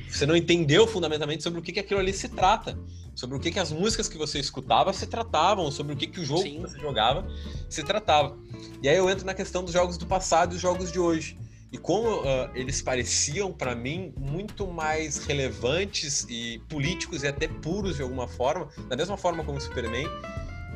Você 0.09 0.27
não 0.27 0.37
entendeu 0.37 0.87
fundamentalmente 0.87 1.43
sobre 1.43 1.59
o 1.59 1.63
que, 1.63 1.73
que 1.73 1.81
aquilo 1.81 2.01
ali 2.01 2.13
se 2.13 2.29
trata, 2.29 2.79
sobre 3.15 3.37
o 3.37 3.41
que, 3.41 3.51
que 3.51 3.59
as 3.59 3.73
músicas 3.73 4.09
que 4.09 4.19
você 4.19 4.39
escutava 4.39 4.93
se 4.93 5.07
tratavam, 5.07 5.71
sobre 5.71 5.93
o 5.93 5.97
que, 5.97 6.07
que 6.07 6.21
o 6.21 6.25
jogo 6.25 6.43
Sim. 6.43 6.57
que 6.57 6.61
você 6.61 6.79
jogava 6.79 7.27
se 7.69 7.83
tratava. 7.83 8.39
E 8.83 8.89
aí 8.89 8.97
eu 8.97 9.09
entro 9.09 9.27
na 9.27 9.35
questão 9.35 9.65
dos 9.65 9.73
jogos 9.73 9.99
do 9.99 10.07
passado 10.07 10.53
e 10.53 10.57
os 10.57 10.63
jogos 10.63 10.93
de 10.93 10.99
hoje. 10.99 11.37
E 11.71 11.77
como 11.77 12.09
uh, 12.09 12.51
eles 12.55 12.81
pareciam, 12.81 13.53
para 13.53 13.75
mim, 13.75 14.13
muito 14.17 14.67
mais 14.67 15.19
relevantes 15.19 16.27
e 16.29 16.61
políticos 16.69 17.23
e 17.23 17.27
até 17.27 17.47
puros 17.47 17.97
de 17.97 18.03
alguma 18.03 18.27
forma, 18.27 18.69
da 18.89 18.97
mesma 18.97 19.19
forma 19.19 19.45
como 19.45 19.59
o 19.59 19.61
Superman, 19.61 20.07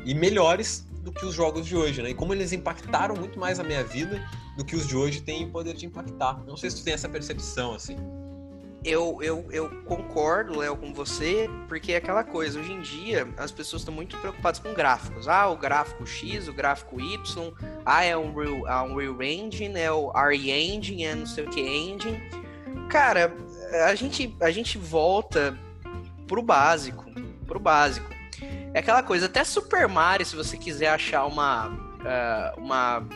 e 0.05 0.13
melhores 0.13 0.85
do 1.01 1.11
que 1.11 1.25
os 1.25 1.33
jogos 1.33 1.65
de 1.65 1.75
hoje, 1.75 2.01
né? 2.01 2.11
E 2.11 2.13
como 2.13 2.33
eles 2.33 2.53
impactaram 2.53 3.15
muito 3.15 3.39
mais 3.39 3.59
a 3.59 3.63
minha 3.63 3.83
vida 3.83 4.23
do 4.55 4.63
que 4.63 4.75
os 4.75 4.87
de 4.87 4.95
hoje 4.95 5.21
têm 5.21 5.49
poder 5.49 5.73
de 5.75 5.85
impactar. 5.85 6.43
Não 6.45 6.55
sei 6.55 6.69
se 6.69 6.77
tu 6.77 6.83
tem 6.83 6.93
essa 6.93 7.09
percepção, 7.09 7.73
assim. 7.73 7.97
Eu, 8.85 9.19
eu, 9.21 9.47
eu 9.49 9.69
concordo, 9.85 10.59
Léo, 10.59 10.75
com 10.75 10.93
você, 10.93 11.49
porque 11.69 11.93
é 11.93 11.97
aquela 11.97 12.23
coisa, 12.23 12.59
hoje 12.59 12.73
em 12.73 12.81
dia 12.81 13.27
as 13.37 13.49
pessoas 13.49 13.81
estão 13.81 13.93
muito 13.93 14.17
preocupadas 14.17 14.59
com 14.59 14.73
gráficos. 14.73 15.27
Ah, 15.27 15.47
o 15.47 15.55
gráfico 15.55 16.05
X, 16.05 16.49
o 16.49 16.53
gráfico 16.53 16.99
Y, 16.99 17.53
ah, 17.85 18.03
é 18.03 18.17
um 18.17 18.33
Real, 18.33 18.67
é 18.67 18.81
um 18.81 18.95
Real 18.95 19.21
Engine, 19.21 19.79
é 19.79 19.91
o 19.91 20.11
RE 20.11 20.51
Engine, 20.51 21.05
é 21.05 21.15
não 21.15 21.25
sei 21.25 21.45
o 21.45 21.49
que 21.49 21.61
Engine. 21.61 22.21
Cara, 22.89 23.33
a 23.85 23.95
gente, 23.95 24.35
a 24.41 24.51
gente 24.51 24.77
volta 24.77 25.57
pro 26.27 26.41
básico, 26.41 27.05
pro 27.47 27.59
básico. 27.59 28.09
É 28.73 28.79
aquela 28.79 29.03
coisa, 29.03 29.27
até 29.27 29.43
Super 29.43 29.87
Mario, 29.87 30.25
se 30.25 30.35
você 30.35 30.57
quiser 30.57 30.89
achar 30.89 31.25
uma, 31.25 31.69
uh, 31.69 32.59
uma, 32.59 33.07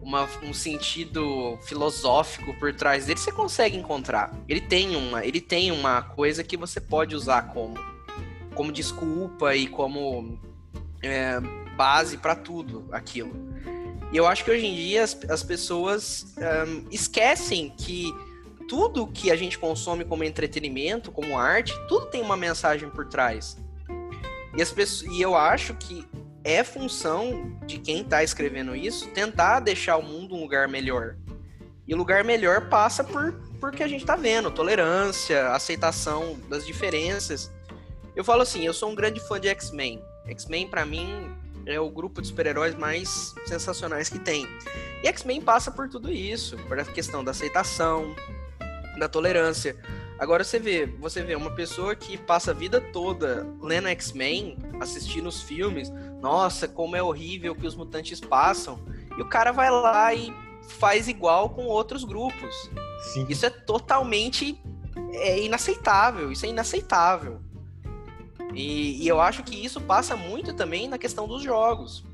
uma, 0.00 0.28
um 0.42 0.52
sentido 0.52 1.58
filosófico 1.62 2.54
por 2.54 2.74
trás 2.74 3.06
dele, 3.06 3.18
você 3.18 3.32
consegue 3.32 3.76
encontrar. 3.76 4.34
Ele 4.48 4.60
tem 4.60 4.96
uma, 4.96 5.24
ele 5.24 5.40
tem 5.40 5.70
uma 5.70 6.02
coisa 6.02 6.42
que 6.42 6.56
você 6.56 6.80
pode 6.80 7.14
usar 7.14 7.42
como, 7.52 7.74
como 8.54 8.72
desculpa 8.72 9.54
e 9.54 9.66
como 9.66 10.38
é, 11.02 11.40
base 11.76 12.16
para 12.16 12.34
tudo 12.34 12.86
aquilo. 12.92 13.32
E 14.10 14.16
eu 14.16 14.26
acho 14.26 14.44
que 14.44 14.50
hoje 14.50 14.66
em 14.66 14.74
dia 14.74 15.04
as, 15.04 15.18
as 15.28 15.42
pessoas 15.42 16.34
um, 16.38 16.86
esquecem 16.90 17.70
que 17.76 18.12
tudo 18.68 19.06
que 19.06 19.30
a 19.30 19.36
gente 19.36 19.58
consome 19.58 20.04
como 20.04 20.24
entretenimento, 20.24 21.10
como 21.10 21.38
arte, 21.38 21.72
tudo 21.88 22.06
tem 22.06 22.22
uma 22.22 22.36
mensagem 22.36 22.88
por 22.90 23.06
trás. 23.06 23.56
E, 24.56 24.62
as 24.62 24.70
pessoas, 24.70 25.10
e 25.12 25.20
eu 25.20 25.34
acho 25.34 25.74
que 25.74 26.06
é 26.44 26.62
função 26.64 27.58
de 27.66 27.78
quem 27.78 28.02
está 28.02 28.22
escrevendo 28.22 28.74
isso 28.74 29.08
tentar 29.08 29.60
deixar 29.60 29.96
o 29.96 30.02
mundo 30.02 30.34
um 30.34 30.40
lugar 30.40 30.68
melhor. 30.68 31.16
E 31.86 31.94
lugar 31.94 32.22
melhor 32.24 32.68
passa 32.68 33.02
por 33.02 33.32
porque 33.60 33.82
a 33.82 33.88
gente 33.88 34.02
está 34.02 34.14
vendo 34.14 34.50
tolerância, 34.50 35.48
aceitação 35.48 36.38
das 36.48 36.64
diferenças. 36.64 37.52
Eu 38.14 38.24
falo 38.24 38.42
assim, 38.42 38.64
eu 38.64 38.72
sou 38.72 38.90
um 38.90 38.94
grande 38.94 39.20
fã 39.20 39.40
de 39.40 39.48
X-Men. 39.48 40.02
X-Men 40.26 40.68
para 40.68 40.84
mim 40.84 41.08
é 41.66 41.78
o 41.78 41.90
grupo 41.90 42.22
de 42.22 42.28
super-heróis 42.28 42.74
mais 42.74 43.34
sensacionais 43.46 44.08
que 44.08 44.18
tem. 44.18 44.46
E 45.02 45.08
X-Men 45.08 45.40
passa 45.40 45.70
por 45.70 45.88
tudo 45.88 46.10
isso, 46.10 46.56
por 46.68 46.78
a 46.78 46.84
questão 46.84 47.22
da 47.22 47.32
aceitação, 47.32 48.14
da 48.98 49.08
tolerância. 49.08 49.76
Agora 50.18 50.42
você 50.42 50.58
vê, 50.58 50.86
você 50.86 51.22
vê 51.22 51.36
uma 51.36 51.50
pessoa 51.50 51.94
que 51.94 52.18
passa 52.18 52.50
a 52.50 52.54
vida 52.54 52.80
toda 52.80 53.46
lendo 53.62 53.88
X-Men, 53.88 54.58
assistindo 54.80 55.28
os 55.28 55.42
filmes, 55.42 55.90
nossa, 56.20 56.66
como 56.66 56.96
é 56.96 57.02
horrível 57.02 57.54
que 57.54 57.66
os 57.66 57.76
mutantes 57.76 58.20
passam, 58.20 58.80
e 59.16 59.22
o 59.22 59.28
cara 59.28 59.52
vai 59.52 59.70
lá 59.70 60.12
e 60.12 60.34
faz 60.68 61.08
igual 61.08 61.50
com 61.50 61.66
outros 61.66 62.02
grupos. 62.04 62.70
Sim. 63.12 63.26
Isso 63.28 63.46
é 63.46 63.50
totalmente 63.50 64.60
é 65.12 65.40
inaceitável, 65.40 66.32
isso 66.32 66.44
é 66.44 66.48
inaceitável. 66.48 67.40
E, 68.54 69.04
e, 69.04 69.08
eu 69.08 69.20
acho 69.20 69.42
que 69.42 69.54
isso 69.54 69.80
passa 69.80 70.16
muito 70.16 70.52
também 70.52 70.88
na 70.88 70.98
questão 70.98 71.28
dos 71.28 71.42
jogos. 71.42 72.04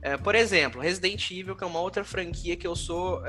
É, 0.00 0.16
por 0.16 0.34
exemplo, 0.34 0.80
Resident 0.80 1.28
Evil, 1.30 1.56
que 1.56 1.64
é 1.64 1.66
uma 1.66 1.80
outra 1.80 2.04
franquia 2.04 2.56
que 2.56 2.66
eu 2.66 2.76
sou 2.76 3.20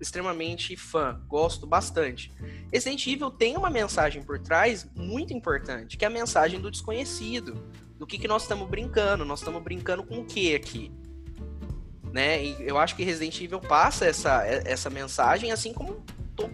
extremamente 0.00 0.76
fã, 0.76 1.20
gosto 1.28 1.66
bastante. 1.66 2.32
Resident 2.72 3.06
Evil 3.06 3.30
tem 3.30 3.56
uma 3.56 3.70
mensagem 3.70 4.22
por 4.22 4.38
trás 4.38 4.88
muito 4.94 5.32
importante, 5.32 5.96
que 5.96 6.04
é 6.04 6.08
a 6.08 6.10
mensagem 6.10 6.60
do 6.60 6.70
desconhecido. 6.70 7.64
Do 7.96 8.06
que, 8.06 8.18
que 8.18 8.26
nós 8.26 8.42
estamos 8.42 8.68
brincando? 8.68 9.24
Nós 9.24 9.40
estamos 9.40 9.62
brincando 9.62 10.02
com 10.02 10.20
o 10.20 10.24
que 10.24 10.54
aqui? 10.54 10.90
Né? 12.12 12.44
E 12.44 12.56
eu 12.60 12.76
acho 12.76 12.96
que 12.96 13.04
Resident 13.04 13.40
Evil 13.40 13.60
passa 13.60 14.04
essa, 14.06 14.44
essa 14.44 14.90
mensagem, 14.90 15.52
assim 15.52 15.72
como 15.72 16.02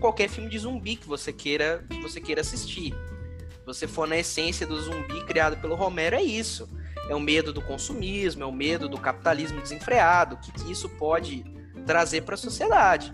qualquer 0.01 0.29
filme 0.29 0.51
de 0.51 0.59
zumbi 0.59 0.97
que 0.97 1.07
você 1.07 1.33
queira, 1.33 1.87
que 1.89 2.03
você 2.03 2.21
queira 2.21 2.41
assistir. 2.41 2.93
Se 2.93 3.65
você 3.65 3.87
for 3.87 4.07
na 4.07 4.19
essência 4.19 4.67
do 4.67 4.79
zumbi 4.79 5.25
criado 5.25 5.57
pelo 5.61 5.77
Romero, 5.77 6.17
é 6.17 6.23
isso 6.23 6.69
é 7.09 7.15
o 7.15 7.21
medo 7.21 7.53
do 7.53 7.63
consumismo, 7.63 8.43
é 8.43 8.47
o 8.47 8.53
medo 8.53 8.89
do 8.89 8.99
capitalismo 8.99 9.61
desenfreado, 9.61 10.35
o 10.35 10.39
que, 10.39 10.53
que 10.53 10.73
isso 10.73 10.89
pode 10.89 11.45
trazer 11.85 12.23
para 12.23 12.35
a 12.35 12.39
sociedade. 12.39 13.13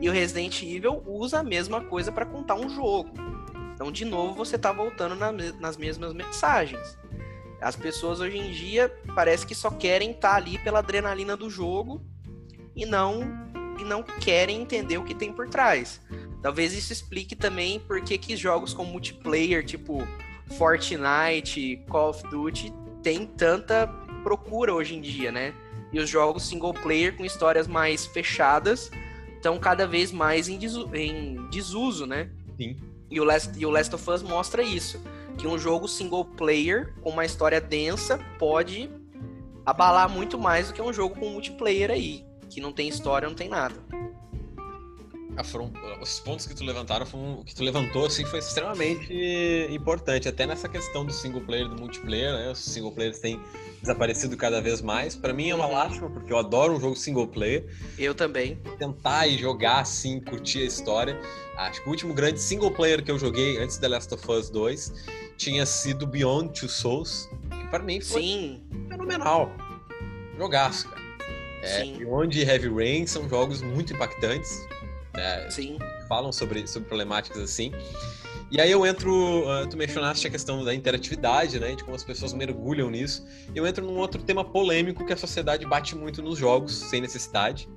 E 0.00 0.08
o 0.08 0.12
Resident 0.12 0.62
Evil 0.62 1.02
usa 1.06 1.40
a 1.40 1.42
mesma 1.42 1.80
coisa 1.80 2.12
para 2.12 2.26
contar 2.26 2.54
um 2.54 2.68
jogo. 2.68 3.10
Então, 3.74 3.90
de 3.90 4.04
novo, 4.04 4.34
você 4.34 4.56
tá 4.56 4.72
voltando 4.72 5.14
na, 5.16 5.32
nas 5.32 5.76
mesmas 5.76 6.12
mensagens. 6.12 6.96
As 7.60 7.74
pessoas 7.74 8.20
hoje 8.20 8.38
em 8.38 8.52
dia 8.52 8.92
parece 9.14 9.46
que 9.46 9.54
só 9.54 9.70
querem 9.70 10.12
estar 10.12 10.30
tá 10.30 10.36
ali 10.36 10.58
pela 10.58 10.80
adrenalina 10.80 11.36
do 11.36 11.48
jogo 11.48 12.02
e 12.76 12.84
não 12.84 13.42
e 13.78 13.82
não 13.82 14.04
querem 14.04 14.62
entender 14.62 14.98
o 14.98 15.04
que 15.04 15.14
tem 15.14 15.32
por 15.32 15.48
trás. 15.48 16.00
Talvez 16.40 16.72
isso 16.72 16.92
explique 16.92 17.34
também 17.34 17.80
por 17.80 18.00
que 18.02 18.36
jogos 18.36 18.72
com 18.72 18.84
multiplayer, 18.84 19.64
tipo 19.64 20.06
Fortnite, 20.56 21.82
Call 21.88 22.10
of 22.10 22.22
Duty, 22.28 22.72
tem 23.04 23.26
tanta 23.26 23.86
procura 24.24 24.74
hoje 24.74 24.96
em 24.96 25.00
dia, 25.00 25.30
né? 25.30 25.54
E 25.92 26.00
os 26.00 26.08
jogos 26.08 26.48
single 26.48 26.72
player 26.72 27.14
com 27.14 27.24
histórias 27.24 27.68
mais 27.68 28.06
fechadas 28.06 28.90
estão 29.36 29.58
cada 29.58 29.86
vez 29.86 30.10
mais 30.10 30.48
em, 30.48 30.58
desu 30.58 30.90
em 30.96 31.48
desuso, 31.50 32.06
né? 32.06 32.30
Sim. 32.56 32.76
E 33.10 33.20
o, 33.20 33.24
Last, 33.24 33.52
e 33.56 33.66
o 33.66 33.70
Last 33.70 33.94
of 33.94 34.10
Us 34.10 34.22
mostra 34.22 34.62
isso. 34.62 35.00
Que 35.38 35.46
um 35.46 35.58
jogo 35.58 35.86
single 35.86 36.24
player 36.24 36.94
com 37.02 37.10
uma 37.10 37.26
história 37.26 37.60
densa 37.60 38.18
pode 38.38 38.90
abalar 39.66 40.08
muito 40.08 40.38
mais 40.38 40.68
do 40.68 40.74
que 40.74 40.80
um 40.80 40.92
jogo 40.92 41.14
com 41.14 41.28
multiplayer 41.28 41.90
aí. 41.90 42.24
Que 42.48 42.60
não 42.60 42.72
tem 42.72 42.88
história, 42.88 43.28
não 43.28 43.36
tem 43.36 43.48
nada. 43.48 43.74
Foram, 45.42 45.72
os 46.00 46.20
pontos 46.20 46.46
que 46.46 46.54
tu 46.54 46.62
levantaram 46.62 47.04
foram, 47.04 47.42
que 47.44 47.54
tu 47.54 47.64
levantou 47.64 48.06
assim 48.06 48.24
foi 48.24 48.38
extremamente 48.38 49.12
importante 49.70 50.28
até 50.28 50.46
nessa 50.46 50.68
questão 50.68 51.04
do 51.04 51.12
single 51.12 51.40
player 51.40 51.68
do 51.68 51.76
multiplayer 51.76 52.32
né? 52.32 52.52
Os 52.52 52.58
single 52.58 52.92
players 52.92 53.18
têm 53.18 53.40
desaparecido 53.80 54.36
cada 54.36 54.60
vez 54.60 54.80
mais. 54.80 55.16
Para 55.16 55.32
mim 55.32 55.50
é 55.50 55.54
uma 55.54 55.66
lástima 55.66 56.08
porque 56.10 56.32
eu 56.32 56.38
adoro 56.38 56.74
um 56.74 56.80
jogo 56.80 56.96
single 56.96 57.26
player. 57.26 57.66
Eu 57.98 58.14
também. 58.14 58.56
Tentar 58.78 59.26
e 59.26 59.36
jogar 59.38 59.80
assim 59.80 60.20
curtir 60.20 60.62
a 60.62 60.64
história. 60.66 61.18
Acho 61.56 61.82
que 61.82 61.88
o 61.88 61.90
último 61.90 62.14
grande 62.14 62.40
single 62.40 62.70
player 62.70 63.02
que 63.02 63.10
eu 63.10 63.18
joguei 63.18 63.58
antes 63.58 63.78
da 63.78 63.88
Last 63.88 64.12
of 64.14 64.30
Us 64.30 64.50
2 64.50 64.92
tinha 65.36 65.66
sido 65.66 66.06
Beyond 66.06 66.58
Two 66.58 66.68
Souls 66.68 67.28
que 67.50 67.68
para 67.68 67.82
mim 67.82 68.00
foi 68.00 68.22
Sim. 68.22 68.62
fenomenal. 68.88 69.50
Jogaço 70.38 70.88
cara. 70.88 71.04
É. 71.62 71.84
Beyond 71.96 72.38
e 72.38 72.42
Heavy 72.42 72.68
Rain 72.68 73.06
são 73.06 73.28
jogos 73.28 73.62
muito 73.62 73.94
impactantes 73.94 74.60
né? 75.14 75.48
Sim. 75.50 75.78
Falam 76.08 76.32
sobre, 76.32 76.66
sobre 76.66 76.88
problemáticas 76.88 77.42
assim. 77.42 77.72
E 78.50 78.60
aí 78.60 78.70
eu 78.70 78.86
entro, 78.86 79.10
uh, 79.10 79.68
tu 79.68 79.76
mencionaste 79.76 80.26
a 80.26 80.30
questão 80.30 80.62
da 80.62 80.74
interatividade, 80.74 81.58
né, 81.58 81.74
de 81.74 81.82
como 81.82 81.96
as 81.96 82.04
pessoas 82.04 82.32
mergulham 82.32 82.90
nisso. 82.90 83.26
Eu 83.54 83.66
entro 83.66 83.84
num 83.84 83.96
outro 83.96 84.22
tema 84.22 84.44
polêmico 84.44 85.04
que 85.04 85.12
a 85.12 85.16
sociedade 85.16 85.66
bate 85.66 85.96
muito 85.96 86.22
nos 86.22 86.38
jogos, 86.38 86.72
sem 86.72 87.00
necessidade, 87.00 87.68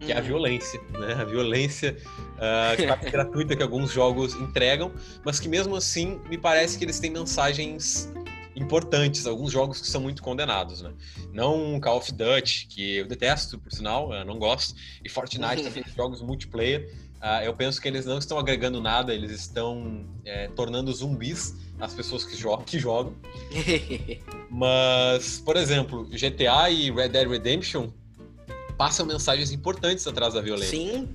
que 0.00 0.12
é 0.12 0.16
a 0.16 0.20
uhum. 0.20 0.26
violência, 0.26 0.80
né? 0.98 1.14
A 1.14 1.24
violência 1.24 1.96
uh, 2.34 3.10
gratuita 3.10 3.54
que 3.54 3.62
alguns 3.62 3.90
jogos 3.90 4.34
entregam, 4.34 4.92
mas 5.24 5.38
que 5.38 5.48
mesmo 5.48 5.76
assim 5.76 6.20
me 6.28 6.38
parece 6.38 6.78
que 6.78 6.84
eles 6.84 6.98
têm 6.98 7.10
mensagens 7.10 8.12
importantes, 8.58 9.26
alguns 9.26 9.52
jogos 9.52 9.80
que 9.80 9.86
são 9.86 10.00
muito 10.00 10.22
condenados, 10.22 10.82
né? 10.82 10.92
Não 11.32 11.80
Call 11.80 11.98
of 11.98 12.12
Duty, 12.12 12.66
que 12.68 12.96
eu 12.96 13.06
detesto, 13.06 13.58
por 13.58 13.72
sinal, 13.72 14.12
eu 14.12 14.24
não 14.24 14.38
gosto, 14.38 14.74
e 15.04 15.08
Fortnite 15.08 15.62
também, 15.64 15.84
jogos 15.96 16.20
multiplayer. 16.20 16.92
Uh, 17.18 17.42
eu 17.44 17.54
penso 17.54 17.80
que 17.80 17.88
eles 17.88 18.06
não 18.06 18.18
estão 18.18 18.38
agregando 18.38 18.80
nada, 18.80 19.12
eles 19.12 19.32
estão 19.32 20.06
é, 20.24 20.46
tornando 20.48 20.92
zumbis 20.92 21.56
as 21.80 21.92
pessoas 21.92 22.24
que, 22.24 22.36
jo 22.36 22.56
que 22.58 22.78
jogam. 22.78 23.14
Mas, 24.50 25.40
por 25.40 25.56
exemplo, 25.56 26.08
GTA 26.10 26.70
e 26.70 26.90
Red 26.90 27.08
Dead 27.08 27.28
Redemption 27.28 27.90
passam 28.76 29.04
mensagens 29.04 29.50
importantes 29.50 30.06
atrás 30.06 30.34
da 30.34 30.40
violência. 30.40 30.78
Sim, 30.78 31.08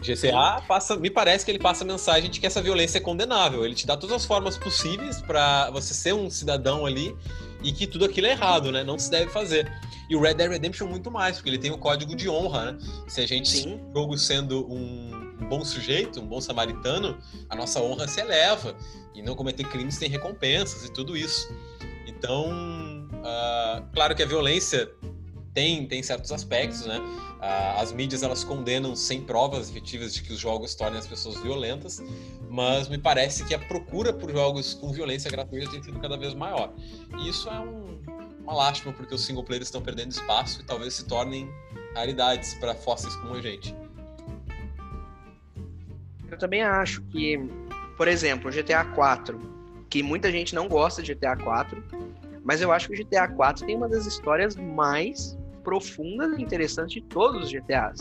GTA 0.00 0.62
passa, 0.66 0.96
me 0.96 1.10
parece 1.10 1.44
que 1.44 1.50
ele 1.50 1.58
passa 1.58 1.84
a 1.84 1.86
mensagem 1.86 2.30
de 2.30 2.40
que 2.40 2.46
essa 2.46 2.62
violência 2.62 2.98
é 2.98 3.00
condenável. 3.00 3.64
Ele 3.64 3.74
te 3.74 3.86
dá 3.86 3.96
todas 3.96 4.16
as 4.16 4.24
formas 4.24 4.56
possíveis 4.56 5.20
para 5.20 5.70
você 5.70 5.94
ser 5.94 6.14
um 6.14 6.30
cidadão 6.30 6.86
ali 6.86 7.16
e 7.62 7.72
que 7.72 7.86
tudo 7.86 8.04
aquilo 8.04 8.26
é 8.26 8.30
errado, 8.30 8.70
né? 8.70 8.84
Não 8.84 8.98
se 8.98 9.10
deve 9.10 9.30
fazer. 9.30 9.70
E 10.08 10.16
o 10.16 10.20
Red 10.20 10.34
Dead 10.34 10.50
Redemption 10.50 10.86
muito 10.86 11.10
mais, 11.10 11.36
porque 11.36 11.50
ele 11.50 11.58
tem 11.58 11.70
o 11.70 11.78
código 11.78 12.14
de 12.14 12.28
honra, 12.28 12.72
né? 12.72 12.78
Se 13.06 13.20
a 13.20 13.26
gente 13.26 13.48
Sim. 13.48 13.80
jogo 13.94 14.16
sendo 14.16 14.66
um, 14.72 15.34
um 15.40 15.48
bom 15.48 15.64
sujeito, 15.64 16.20
um 16.20 16.26
bom 16.26 16.40
samaritano, 16.40 17.18
a 17.48 17.56
nossa 17.56 17.80
honra 17.80 18.06
se 18.08 18.20
eleva 18.20 18.74
e 19.14 19.22
não 19.22 19.34
cometer 19.34 19.64
crimes 19.64 19.98
tem 19.98 20.08
recompensas 20.08 20.84
e 20.84 20.92
tudo 20.92 21.16
isso. 21.16 21.52
Então, 22.06 22.50
uh, 23.12 23.84
claro 23.92 24.14
que 24.14 24.22
a 24.22 24.26
violência 24.26 24.90
tem, 25.58 25.84
tem 25.88 26.00
certos 26.04 26.30
aspectos, 26.30 26.86
né? 26.86 27.00
as 27.76 27.92
mídias 27.92 28.22
elas 28.22 28.44
condenam 28.44 28.94
sem 28.94 29.20
provas 29.20 29.68
efetivas 29.70 30.14
de 30.14 30.22
que 30.22 30.32
os 30.32 30.38
jogos 30.38 30.76
tornem 30.76 31.00
as 31.00 31.06
pessoas 31.06 31.36
violentas, 31.40 32.00
mas 32.48 32.88
me 32.88 32.96
parece 32.96 33.44
que 33.44 33.54
a 33.54 33.58
procura 33.58 34.12
por 34.12 34.30
jogos 34.30 34.74
com 34.74 34.92
violência 34.92 35.28
gratuita 35.28 35.68
tem 35.72 35.82
sido 35.82 35.98
cada 35.98 36.16
vez 36.16 36.32
maior. 36.32 36.72
E 37.18 37.28
isso 37.28 37.48
é 37.48 37.58
um, 37.58 37.98
uma 38.40 38.54
lástima, 38.54 38.92
porque 38.92 39.12
os 39.12 39.24
single 39.24 39.42
players 39.42 39.66
estão 39.66 39.82
perdendo 39.82 40.12
espaço 40.12 40.60
e 40.60 40.64
talvez 40.64 40.94
se 40.94 41.04
tornem 41.06 41.50
raridades 41.92 42.54
para 42.54 42.74
fósseis 42.74 43.16
como 43.16 43.34
a 43.34 43.42
gente. 43.42 43.74
Eu 46.30 46.38
também 46.38 46.62
acho 46.62 47.02
que, 47.10 47.36
por 47.96 48.06
exemplo, 48.06 48.48
GTA 48.50 48.84
4, 48.84 49.40
que 49.90 50.04
muita 50.04 50.30
gente 50.30 50.54
não 50.54 50.68
gosta 50.68 51.02
de 51.02 51.14
GTA 51.14 51.36
4, 51.36 51.82
mas 52.44 52.60
eu 52.60 52.70
acho 52.70 52.88
que 52.88 52.94
o 52.94 53.04
GTA 53.04 53.26
4 53.28 53.66
tem 53.66 53.76
uma 53.76 53.88
das 53.88 54.06
histórias 54.06 54.54
mais 54.56 55.37
profundas 55.68 56.38
e 56.38 56.42
interessantes 56.42 56.94
de 56.94 57.02
todos 57.02 57.42
os 57.42 57.50
GTAs. 57.50 58.00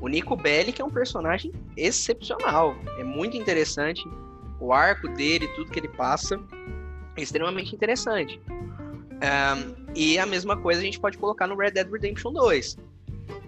O 0.00 0.08
Nico 0.08 0.34
Bellic 0.34 0.82
é 0.82 0.84
um 0.84 0.90
personagem 0.90 1.52
excepcional, 1.76 2.74
é 2.98 3.04
muito 3.04 3.36
interessante. 3.36 4.02
O 4.58 4.72
arco 4.72 5.06
dele, 5.06 5.46
tudo 5.54 5.70
que 5.70 5.78
ele 5.78 5.86
passa, 5.88 6.40
é 7.16 7.22
extremamente 7.22 7.72
interessante. 7.76 8.40
Um, 8.50 9.86
e 9.94 10.18
a 10.18 10.26
mesma 10.26 10.56
coisa 10.56 10.80
a 10.80 10.84
gente 10.84 10.98
pode 10.98 11.16
colocar 11.16 11.46
no 11.46 11.56
Red 11.56 11.70
Dead 11.70 11.88
Redemption 11.88 12.32
2. 12.32 12.76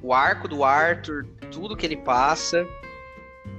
O 0.04 0.14
arco 0.14 0.46
do 0.46 0.62
Arthur, 0.62 1.26
tudo 1.50 1.76
que 1.76 1.84
ele 1.84 1.96
passa, 1.96 2.64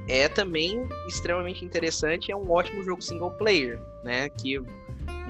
é 0.07 0.29
também 0.29 0.87
extremamente 1.09 1.65
interessante. 1.65 2.31
É 2.31 2.35
um 2.37 2.49
ótimo 2.49 2.81
jogo 2.83 3.01
single 3.01 3.31
player, 3.31 3.77
né? 4.01 4.29
Que 4.29 4.63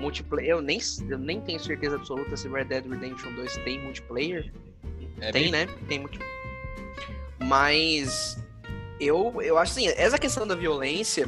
multiplayer. 0.04 0.52
Eu 0.52 0.62
nem, 0.62 0.80
eu 1.10 1.18
nem 1.18 1.42
tenho 1.42 1.60
certeza 1.60 1.96
absoluta 1.96 2.36
se 2.38 2.48
Red 2.48 2.66
Dead 2.66 2.86
Redemption 2.86 3.34
2 3.34 3.58
tem 3.58 3.80
multiplayer. 3.80 4.52
É 5.20 5.32
tem, 5.32 5.44
bem... 5.44 5.52
né? 5.52 5.68
Tem 5.88 6.00
multiplayer. 6.00 6.34
Mas 7.40 8.38
eu, 9.00 9.42
eu 9.42 9.58
acho 9.58 9.72
assim, 9.72 9.88
essa 9.88 10.18
questão 10.18 10.46
da 10.46 10.56
violência, 10.56 11.28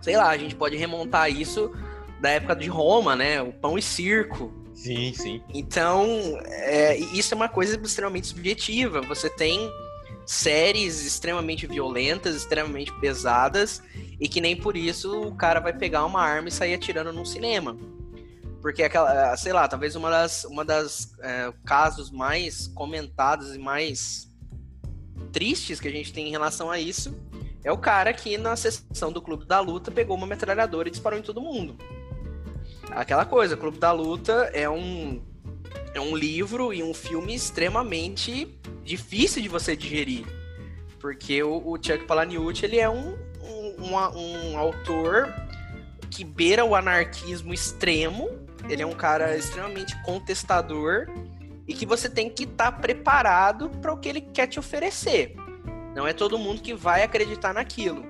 sei 0.00 0.16
lá, 0.16 0.28
a 0.28 0.38
gente 0.38 0.54
pode 0.54 0.76
remontar 0.76 1.30
isso 1.30 1.72
da 2.20 2.30
época 2.30 2.54
de 2.54 2.68
Roma, 2.68 3.16
né? 3.16 3.42
O 3.42 3.52
pão 3.52 3.78
e 3.78 3.82
circo. 3.82 4.52
Sim, 4.74 5.12
sim. 5.14 5.42
Então, 5.52 6.06
é, 6.44 6.96
isso 6.96 7.32
é 7.32 7.36
uma 7.36 7.48
coisa 7.48 7.80
extremamente 7.82 8.26
subjetiva. 8.26 9.00
Você 9.02 9.28
tem 9.30 9.70
séries 10.26 11.04
extremamente 11.06 11.66
violentas, 11.66 12.34
extremamente 12.34 12.92
pesadas, 13.00 13.80
e 14.20 14.28
que 14.28 14.40
nem 14.40 14.56
por 14.56 14.76
isso 14.76 15.22
o 15.22 15.34
cara 15.34 15.60
vai 15.60 15.72
pegar 15.72 16.04
uma 16.04 16.20
arma 16.20 16.48
e 16.48 16.52
sair 16.52 16.74
atirando 16.74 17.12
num 17.12 17.24
cinema. 17.24 17.76
Porque 18.60 18.82
aquela, 18.82 19.32
eh, 19.32 19.36
sei 19.36 19.52
lá, 19.52 19.68
talvez 19.68 19.94
uma 19.94 20.10
das, 20.10 20.44
uma 20.44 20.64
das 20.64 21.14
é, 21.20 21.52
casos 21.64 22.10
mais 22.10 22.66
comentados 22.66 23.54
e 23.54 23.58
mais 23.58 24.28
tristes 25.32 25.78
que 25.78 25.86
a 25.86 25.92
gente 25.92 26.12
tem 26.12 26.26
em 26.26 26.30
relação 26.30 26.70
a 26.70 26.80
isso 26.80 27.16
é 27.62 27.70
o 27.70 27.78
cara 27.78 28.12
que 28.12 28.36
na 28.38 28.56
sessão 28.56 29.12
do 29.12 29.20
Clube 29.20 29.44
da 29.44 29.60
Luta 29.60 29.90
pegou 29.90 30.16
uma 30.16 30.26
metralhadora 30.26 30.88
e 30.88 30.90
disparou 30.90 31.18
em 31.18 31.22
todo 31.22 31.40
mundo. 31.40 31.76
Aquela 32.90 33.24
coisa, 33.24 33.56
Clube 33.56 33.78
da 33.78 33.92
Luta 33.92 34.50
é 34.52 34.68
um 34.68 35.22
é 35.92 36.00
um 36.00 36.16
livro 36.16 36.72
e 36.72 36.82
um 36.82 36.92
filme 36.92 37.34
extremamente 37.34 38.56
difícil 38.86 39.42
de 39.42 39.48
você 39.48 39.76
digerir. 39.76 40.24
Porque 41.00 41.42
o, 41.42 41.58
o 41.58 41.76
Chuck 41.76 42.06
Palahniuk, 42.06 42.64
ele 42.64 42.78
é 42.78 42.88
um, 42.88 43.18
um, 43.42 44.52
um 44.52 44.58
autor 44.58 45.32
que 46.10 46.24
beira 46.24 46.64
o 46.64 46.74
anarquismo 46.74 47.52
extremo. 47.52 48.30
Ele 48.68 48.82
é 48.82 48.86
um 48.86 48.94
cara 48.94 49.36
extremamente 49.36 50.00
contestador 50.02 51.06
e 51.68 51.74
que 51.74 51.84
você 51.84 52.08
tem 52.08 52.30
que 52.30 52.44
estar 52.44 52.72
tá 52.72 52.78
preparado 52.78 53.68
para 53.68 53.92
o 53.92 53.98
que 53.98 54.08
ele 54.08 54.20
quer 54.20 54.46
te 54.46 54.58
oferecer. 54.58 55.34
Não 55.94 56.06
é 56.06 56.12
todo 56.12 56.38
mundo 56.38 56.62
que 56.62 56.72
vai 56.72 57.02
acreditar 57.02 57.52
naquilo. 57.52 58.04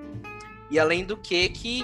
E 0.69 0.79
além 0.79 1.05
do 1.05 1.17
que, 1.17 1.49
que 1.49 1.83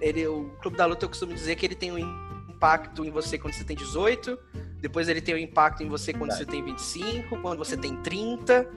ele, 0.00 0.26
o 0.26 0.50
Clube 0.60 0.76
da 0.76 0.84
Luta 0.84 1.04
eu 1.04 1.08
costumo 1.08 1.32
dizer 1.32 1.56
que 1.56 1.64
ele 1.64 1.74
tem 1.74 1.92
um 1.92 1.98
impacto 1.98 3.04
em 3.04 3.10
você 3.10 3.38
quando 3.38 3.54
você 3.54 3.64
tem 3.64 3.76
18, 3.76 4.38
depois 4.82 5.08
ele 5.08 5.22
tem 5.22 5.34
um 5.34 5.38
impacto 5.38 5.82
em 5.82 5.88
você 5.88 6.12
quando 6.12 6.32
você 6.32 6.44
tem 6.44 6.62
25, 6.62 7.40
quando 7.40 7.56
você 7.56 7.76
tem 7.76 7.96
30 7.96 8.68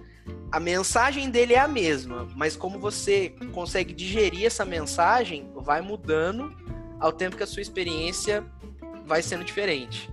a 0.52 0.60
mensagem 0.60 1.30
dele 1.30 1.54
é 1.54 1.60
a 1.60 1.68
mesma, 1.68 2.28
mas 2.36 2.56
como 2.56 2.80
você 2.80 3.36
consegue 3.52 3.94
digerir 3.94 4.46
essa 4.46 4.66
mensagem, 4.66 5.50
vai 5.56 5.82
mudando 5.82 6.56
ao 7.00 7.12
tempo 7.12 7.36
que 7.36 7.44
a 7.44 7.48
sua 7.48 7.62
experiência 7.62 8.44
vai 9.06 9.22
sendo 9.22 9.44
diferente. 9.44 10.10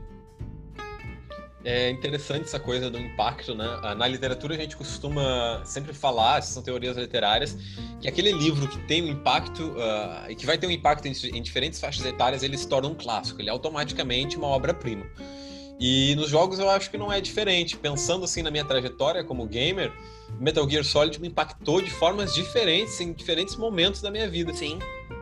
É 1.65 1.89
interessante 1.91 2.43
essa 2.43 2.59
coisa 2.59 2.91
do 2.91 2.99
impacto, 2.99 3.55
né? 3.55 3.65
Ah, 3.85 3.95
na 3.95 4.09
literatura 4.09 4.57
a 4.57 4.59
gente 4.59 4.77
costuma 4.77 5.63
sempre 5.65 5.93
falar, 5.93 6.43
são 6.43 6.61
teorias 6.61 6.97
literárias, 6.97 7.57
que 8.01 8.09
aquele 8.09 8.33
livro 8.33 8.67
que 8.67 8.79
tem 8.81 9.01
um 9.01 9.07
impacto 9.07 9.69
uh, 9.69 10.29
e 10.29 10.35
que 10.35 10.45
vai 10.45 10.59
ter 10.59 10.67
um 10.67 10.73
impacto 10.73 11.07
em, 11.07 11.13
em, 11.13 11.41
diferentes 11.41 11.79
faixas 11.79 12.05
etárias, 12.05 12.43
ele 12.43 12.59
se 12.59 12.67
torna 12.67 12.89
um 12.89 12.97
clássico, 12.97 13.41
ele 13.41 13.49
é 13.49 13.53
automaticamente 13.53 14.37
uma 14.37 14.49
obra-prima. 14.49 15.07
E 15.85 16.15
nos 16.15 16.31
jogos 16.31 16.61
eu 16.61 16.71
acho 16.71 16.89
que 16.93 16.97
não 16.97 17.13
é 17.13 17.21
diferente. 17.21 17.77
Pensando 17.77 18.25
assim 18.25 18.41
na 18.41 18.53
minha 18.53 18.65
trajetória 18.65 19.25
como 19.25 19.45
gamer, 19.45 19.93
Metal 20.39 20.69
Gear 20.71 20.85
Solid 20.85 21.21
me 21.21 21.27
impactou 21.27 21.83
de 21.83 21.91
formas 21.91 22.33
diferentes 22.33 23.01
em 23.01 23.13
diferentes 23.13 23.57
momentos 23.57 24.01
da 24.01 24.09
minha 24.09 24.31
vida. 24.31 24.55
Sim. 24.55 24.79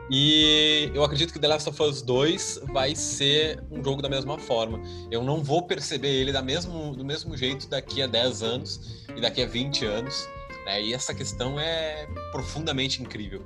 E 0.07 0.91
eu 0.93 1.03
acredito 1.03 1.33
que 1.33 1.39
The 1.39 1.47
Last 1.47 1.67
of 1.67 1.81
Us 1.81 2.03
2 2.03 2.61
vai 2.71 2.95
ser 2.95 3.63
um 3.71 3.83
jogo 3.83 4.03
da 4.03 4.09
mesma 4.09 4.37
forma. 4.37 4.79
Eu 5.09 5.23
não 5.23 5.43
vou 5.43 5.63
perceber 5.63 6.09
ele 6.09 6.31
da 6.31 6.43
mesmo, 6.43 6.95
do 6.95 7.03
mesmo 7.03 7.35
jeito 7.35 7.67
daqui 7.67 8.03
a 8.03 8.05
10 8.05 8.43
anos 8.43 9.03
e 9.15 9.19
daqui 9.19 9.41
a 9.41 9.47
20 9.47 9.83
anos. 9.85 10.29
Né? 10.63 10.83
E 10.83 10.93
essa 10.93 11.11
questão 11.11 11.59
é 11.59 12.05
profundamente 12.31 13.01
incrível. 13.01 13.43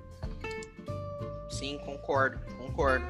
Sim, 1.49 1.77
concordo, 1.77 2.37
concordo. 2.57 3.05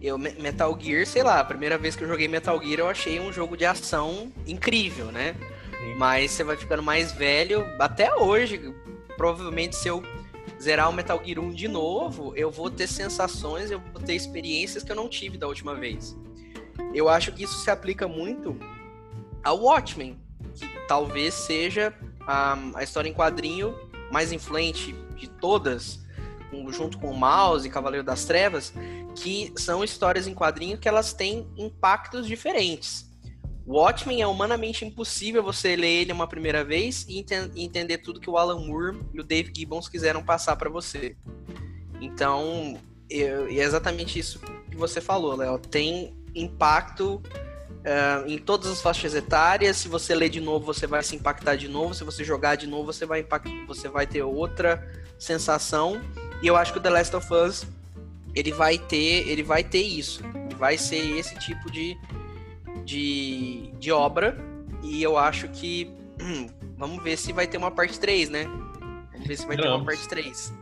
Eu, 0.00 0.16
Metal 0.16 0.78
Gear, 0.80 1.06
sei 1.06 1.22
lá, 1.22 1.40
a 1.40 1.44
primeira 1.44 1.76
vez 1.76 1.96
que 1.96 2.04
eu 2.04 2.08
joguei 2.08 2.28
Metal 2.28 2.60
Gear 2.62 2.80
eu 2.80 2.88
achei 2.88 3.18
um 3.18 3.32
jogo 3.32 3.56
de 3.56 3.64
ação 3.64 4.32
incrível, 4.46 5.06
né? 5.06 5.34
Sim. 5.78 5.94
Mas 5.96 6.30
você 6.30 6.44
vai 6.44 6.56
ficando 6.56 6.82
mais 6.82 7.12
velho, 7.12 7.66
até 7.80 8.14
hoje, 8.14 8.74
provavelmente 9.16 9.74
se 9.74 9.88
eu 9.88 10.02
zerar 10.60 10.88
o 10.88 10.92
Metal 10.92 11.20
Gear 11.24 11.40
1 11.40 11.50
de 11.50 11.68
novo, 11.68 12.32
eu 12.36 12.50
vou 12.50 12.70
ter 12.70 12.86
sensações, 12.86 13.70
eu 13.70 13.80
vou 13.92 14.02
ter 14.02 14.14
experiências 14.14 14.82
que 14.82 14.92
eu 14.92 14.96
não 14.96 15.08
tive 15.08 15.36
da 15.36 15.46
última 15.46 15.74
vez. 15.74 16.16
Eu 16.94 17.08
acho 17.08 17.32
que 17.32 17.42
isso 17.42 17.58
se 17.58 17.70
aplica 17.70 18.06
muito 18.06 18.56
ao 19.42 19.58
Watchmen, 19.60 20.18
que 20.54 20.66
talvez 20.86 21.34
seja 21.34 21.92
a, 22.26 22.56
a 22.74 22.82
história 22.82 23.08
em 23.08 23.14
quadrinho 23.14 23.74
mais 24.10 24.32
influente 24.32 24.94
de 25.16 25.28
todas, 25.28 26.00
junto 26.70 26.98
com 26.98 27.10
o 27.10 27.16
Mouse 27.16 27.66
e 27.66 27.70
Cavaleiro 27.70 28.04
das 28.04 28.24
Trevas, 28.24 28.72
que 29.14 29.52
são 29.56 29.82
histórias 29.82 30.26
em 30.26 30.34
quadrinho 30.34 30.78
que 30.78 30.88
elas 30.88 31.12
têm 31.12 31.46
impactos 31.56 32.26
diferentes. 32.26 33.08
Watchmen 33.66 34.22
é 34.22 34.26
humanamente 34.26 34.84
impossível 34.84 35.42
você 35.42 35.76
ler 35.76 36.02
ele 36.02 36.12
uma 36.12 36.26
primeira 36.26 36.64
vez 36.64 37.04
e, 37.06 37.18
ent 37.18 37.30
entender 37.54 37.98
tudo 37.98 38.18
que 38.18 38.30
o 38.30 38.38
Alan 38.38 38.58
Moore 38.60 38.98
e 39.12 39.20
o 39.20 39.24
Dave 39.24 39.52
Gibbons 39.54 39.88
quiseram 39.88 40.24
passar 40.24 40.56
para 40.56 40.70
você. 40.70 41.14
Então, 42.00 42.78
é 43.10 43.52
exatamente 43.52 44.18
isso 44.18 44.40
que 44.70 44.76
você 44.76 45.02
falou, 45.02 45.36
Léo. 45.36 45.58
Tem 45.58 46.16
impacto 46.34 47.22
uh, 47.78 48.26
em 48.26 48.38
todas 48.38 48.70
as 48.70 48.80
faixas 48.80 49.14
etárias. 49.14 49.76
Se 49.76 49.88
você 49.88 50.14
ler 50.14 50.30
de 50.30 50.40
novo, 50.40 50.64
você 50.64 50.86
vai 50.86 51.02
se 51.02 51.14
impactar 51.16 51.56
de 51.56 51.68
novo. 51.68 51.94
Se 51.94 52.04
você 52.04 52.24
jogar 52.24 52.56
de 52.56 52.66
novo, 52.66 52.92
você 52.92 53.04
vai, 53.04 53.20
impact... 53.20 53.50
você 53.66 53.88
vai 53.88 54.06
ter 54.06 54.22
outra 54.22 54.86
sensação. 55.18 56.00
E 56.42 56.46
eu 56.46 56.56
acho 56.56 56.72
que 56.72 56.78
o 56.78 56.82
The 56.82 56.90
Last 56.90 57.16
of 57.16 57.34
Us 57.34 57.66
ele 58.38 58.52
vai 58.52 58.78
ter, 58.78 59.28
ele 59.28 59.42
vai 59.42 59.64
ter 59.64 59.82
isso. 59.82 60.22
Vai 60.56 60.78
ser 60.78 61.18
esse 61.18 61.38
tipo 61.38 61.70
de 61.70 61.96
de, 62.88 63.70
de 63.78 63.92
obra. 63.92 64.36
E 64.82 65.02
eu 65.02 65.18
acho 65.18 65.48
que. 65.48 65.90
vamos 66.76 67.02
ver 67.02 67.18
se 67.18 67.32
vai 67.32 67.46
ter 67.46 67.58
uma 67.58 67.70
parte 67.70 68.00
3, 68.00 68.30
né? 68.30 68.44
Vamos 69.12 69.26
ver 69.26 69.36
se 69.36 69.46
vai 69.46 69.56
ter 69.56 69.68
uma 69.68 69.84
parte 69.84 70.08
3. 70.08 70.54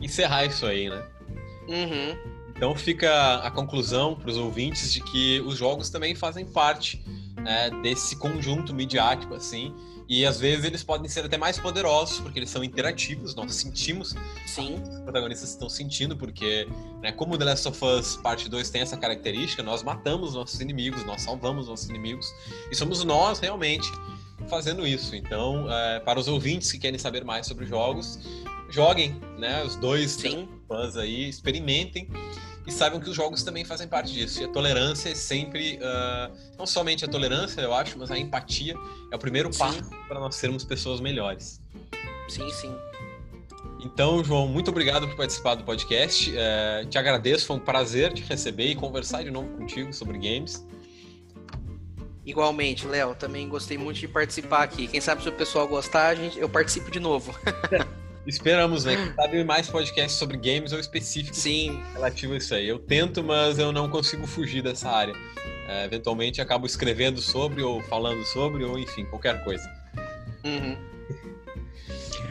Encerrar 0.00 0.44
isso 0.46 0.66
aí, 0.66 0.88
né? 0.88 1.04
Uhum. 1.68 2.16
Então 2.56 2.74
fica 2.74 3.36
a 3.36 3.50
conclusão 3.50 4.16
para 4.16 4.30
os 4.30 4.36
ouvintes 4.36 4.92
de 4.92 5.00
que 5.00 5.40
os 5.42 5.56
jogos 5.56 5.90
também 5.90 6.14
fazem 6.14 6.44
parte 6.44 7.04
né, 7.48 7.70
desse 7.82 8.14
conjunto 8.14 8.74
midiático, 8.74 9.32
assim, 9.32 9.74
e 10.06 10.26
às 10.26 10.38
vezes 10.38 10.66
eles 10.66 10.84
podem 10.84 11.08
ser 11.08 11.24
até 11.24 11.38
mais 11.38 11.58
poderosos, 11.58 12.20
porque 12.20 12.38
eles 12.38 12.50
são 12.50 12.62
interativos, 12.62 13.34
nós 13.34 13.54
sentimos. 13.54 14.14
Sim. 14.46 14.74
Os 14.82 15.00
protagonistas 15.00 15.48
estão 15.48 15.66
sentindo, 15.66 16.14
porque, 16.14 16.68
né, 17.00 17.10
como 17.10 17.38
The 17.38 17.46
Last 17.46 17.68
of 17.68 17.82
Us 17.82 18.16
Parte 18.16 18.50
2 18.50 18.68
tem 18.68 18.82
essa 18.82 18.98
característica, 18.98 19.62
nós 19.62 19.82
matamos 19.82 20.34
nossos 20.34 20.60
inimigos, 20.60 21.06
nós 21.06 21.22
salvamos 21.22 21.68
nossos 21.68 21.88
inimigos, 21.88 22.30
e 22.70 22.74
somos 22.74 23.02
nós 23.02 23.38
realmente 23.38 23.90
fazendo 24.50 24.86
isso. 24.86 25.16
Então, 25.16 25.72
é, 25.72 26.00
para 26.00 26.20
os 26.20 26.28
ouvintes 26.28 26.70
que 26.70 26.78
querem 26.78 26.98
saber 26.98 27.24
mais 27.24 27.46
sobre 27.46 27.64
jogos, 27.64 28.18
joguem, 28.68 29.18
né? 29.38 29.64
Os 29.64 29.74
dois 29.74 30.18
fãs 30.68 30.96
aí, 30.98 31.30
experimentem 31.30 32.08
e 32.68 32.72
saibam 32.72 33.00
que 33.00 33.08
os 33.08 33.16
jogos 33.16 33.42
também 33.42 33.64
fazem 33.64 33.88
parte 33.88 34.12
disso. 34.12 34.42
E 34.42 34.44
a 34.44 34.48
tolerância 34.48 35.08
é 35.08 35.14
sempre, 35.14 35.78
uh, 35.78 36.36
não 36.58 36.66
somente 36.66 37.02
a 37.02 37.08
tolerância, 37.08 37.62
eu 37.62 37.72
acho, 37.72 37.98
mas 37.98 38.10
a 38.10 38.18
empatia 38.18 38.74
é 39.10 39.16
o 39.16 39.18
primeiro 39.18 39.50
passo 39.56 39.82
para 40.06 40.20
nós 40.20 40.34
sermos 40.34 40.64
pessoas 40.64 41.00
melhores. 41.00 41.62
Sim, 42.28 42.48
sim. 42.50 42.76
Então, 43.80 44.22
João, 44.22 44.46
muito 44.46 44.70
obrigado 44.70 45.08
por 45.08 45.16
participar 45.16 45.54
do 45.54 45.64
podcast. 45.64 46.30
Uh, 46.30 46.86
te 46.86 46.98
agradeço, 46.98 47.46
foi 47.46 47.56
um 47.56 47.60
prazer 47.60 48.12
te 48.12 48.22
receber 48.22 48.66
e 48.66 48.74
conversar 48.74 49.22
de 49.24 49.30
novo 49.30 49.48
contigo 49.56 49.90
sobre 49.92 50.18
games. 50.18 50.66
Igualmente, 52.26 52.86
Léo, 52.86 53.14
também 53.14 53.48
gostei 53.48 53.78
muito 53.78 53.98
de 53.98 54.06
participar 54.06 54.64
aqui. 54.64 54.86
Quem 54.88 55.00
sabe 55.00 55.22
se 55.22 55.28
o 55.30 55.32
pessoal 55.32 55.66
gostar, 55.66 56.14
gente, 56.14 56.38
eu 56.38 56.50
participo 56.50 56.90
de 56.90 57.00
novo. 57.00 57.34
Esperamos, 58.28 58.84
né? 58.84 58.94
Quem 58.94 59.14
sabe 59.14 59.42
mais 59.42 59.70
podcasts 59.70 60.18
sobre 60.18 60.36
games 60.36 60.74
ou 60.74 60.78
específicos 60.78 61.38
Sim. 61.38 61.82
relativo 61.94 62.34
a 62.34 62.36
isso 62.36 62.54
aí. 62.54 62.68
Eu 62.68 62.78
tento, 62.78 63.24
mas 63.24 63.58
eu 63.58 63.72
não 63.72 63.88
consigo 63.88 64.26
fugir 64.26 64.62
dessa 64.62 64.90
área. 64.90 65.14
É, 65.66 65.86
eventualmente 65.86 66.38
acabo 66.38 66.66
escrevendo 66.66 67.22
sobre, 67.22 67.62
ou 67.62 67.82
falando 67.84 68.22
sobre, 68.26 68.64
ou 68.64 68.78
enfim, 68.78 69.06
qualquer 69.06 69.42
coisa. 69.44 69.66
Uhum. 70.44 70.76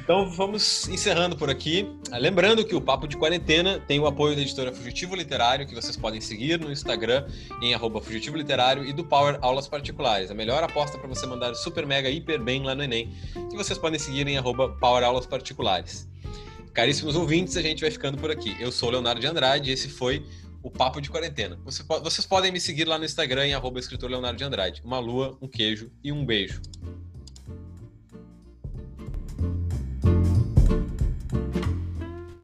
Então 0.07 0.29
vamos 0.29 0.87
encerrando 0.87 1.35
por 1.35 1.49
aqui. 1.49 1.85
Lembrando 2.13 2.63
que 2.63 2.73
o 2.73 2.79
Papo 2.79 3.09
de 3.09 3.17
Quarentena 3.17 3.77
tem 3.77 3.99
o 3.99 4.07
apoio 4.07 4.37
da 4.37 4.41
editora 4.41 4.71
Fugitivo 4.71 5.13
Literário, 5.13 5.67
que 5.67 5.75
vocês 5.75 5.97
podem 5.97 6.21
seguir 6.21 6.57
no 6.57 6.71
Instagram 6.71 7.27
em 7.61 7.73
arroba 7.73 7.99
Fugitivo 7.99 8.37
Literário 8.37 8.85
e 8.85 8.93
do 8.93 9.03
Power 9.03 9.37
Aulas 9.41 9.67
Particulares. 9.67 10.31
A 10.31 10.33
melhor 10.33 10.63
aposta 10.63 10.97
para 10.97 11.09
você 11.09 11.25
mandar 11.25 11.53
super 11.55 11.85
mega 11.85 12.09
hiper 12.09 12.41
bem 12.41 12.63
lá 12.63 12.73
no 12.73 12.83
Enem, 12.83 13.13
que 13.49 13.57
vocês 13.57 13.77
podem 13.77 13.99
seguir 13.99 14.25
em 14.29 14.37
arroba 14.37 14.69
Power 14.79 15.03
Aulas 15.03 15.25
Particulares. 15.25 16.07
Caríssimos 16.73 17.17
ouvintes, 17.17 17.57
a 17.57 17.61
gente 17.61 17.81
vai 17.81 17.91
ficando 17.91 18.17
por 18.17 18.31
aqui. 18.31 18.55
Eu 18.61 18.71
sou 18.71 18.89
Leonardo 18.89 19.19
de 19.19 19.27
Andrade 19.27 19.71
e 19.71 19.73
esse 19.73 19.89
foi 19.89 20.25
o 20.63 20.71
Papo 20.71 21.01
de 21.01 21.09
Quarentena. 21.09 21.59
vocês 21.65 22.25
podem 22.25 22.49
me 22.49 22.61
seguir 22.61 22.85
lá 22.85 22.97
no 22.97 23.03
Instagram 23.03 23.47
em 23.47 23.53
arroba 23.53 23.77
escritor 23.77 24.09
Leonardo 24.09 24.37
de 24.37 24.43
Andrade. 24.45 24.81
Uma 24.85 24.99
lua, 24.99 25.37
um 25.41 25.49
queijo 25.49 25.91
e 26.01 26.13
um 26.13 26.25
beijo. 26.25 26.61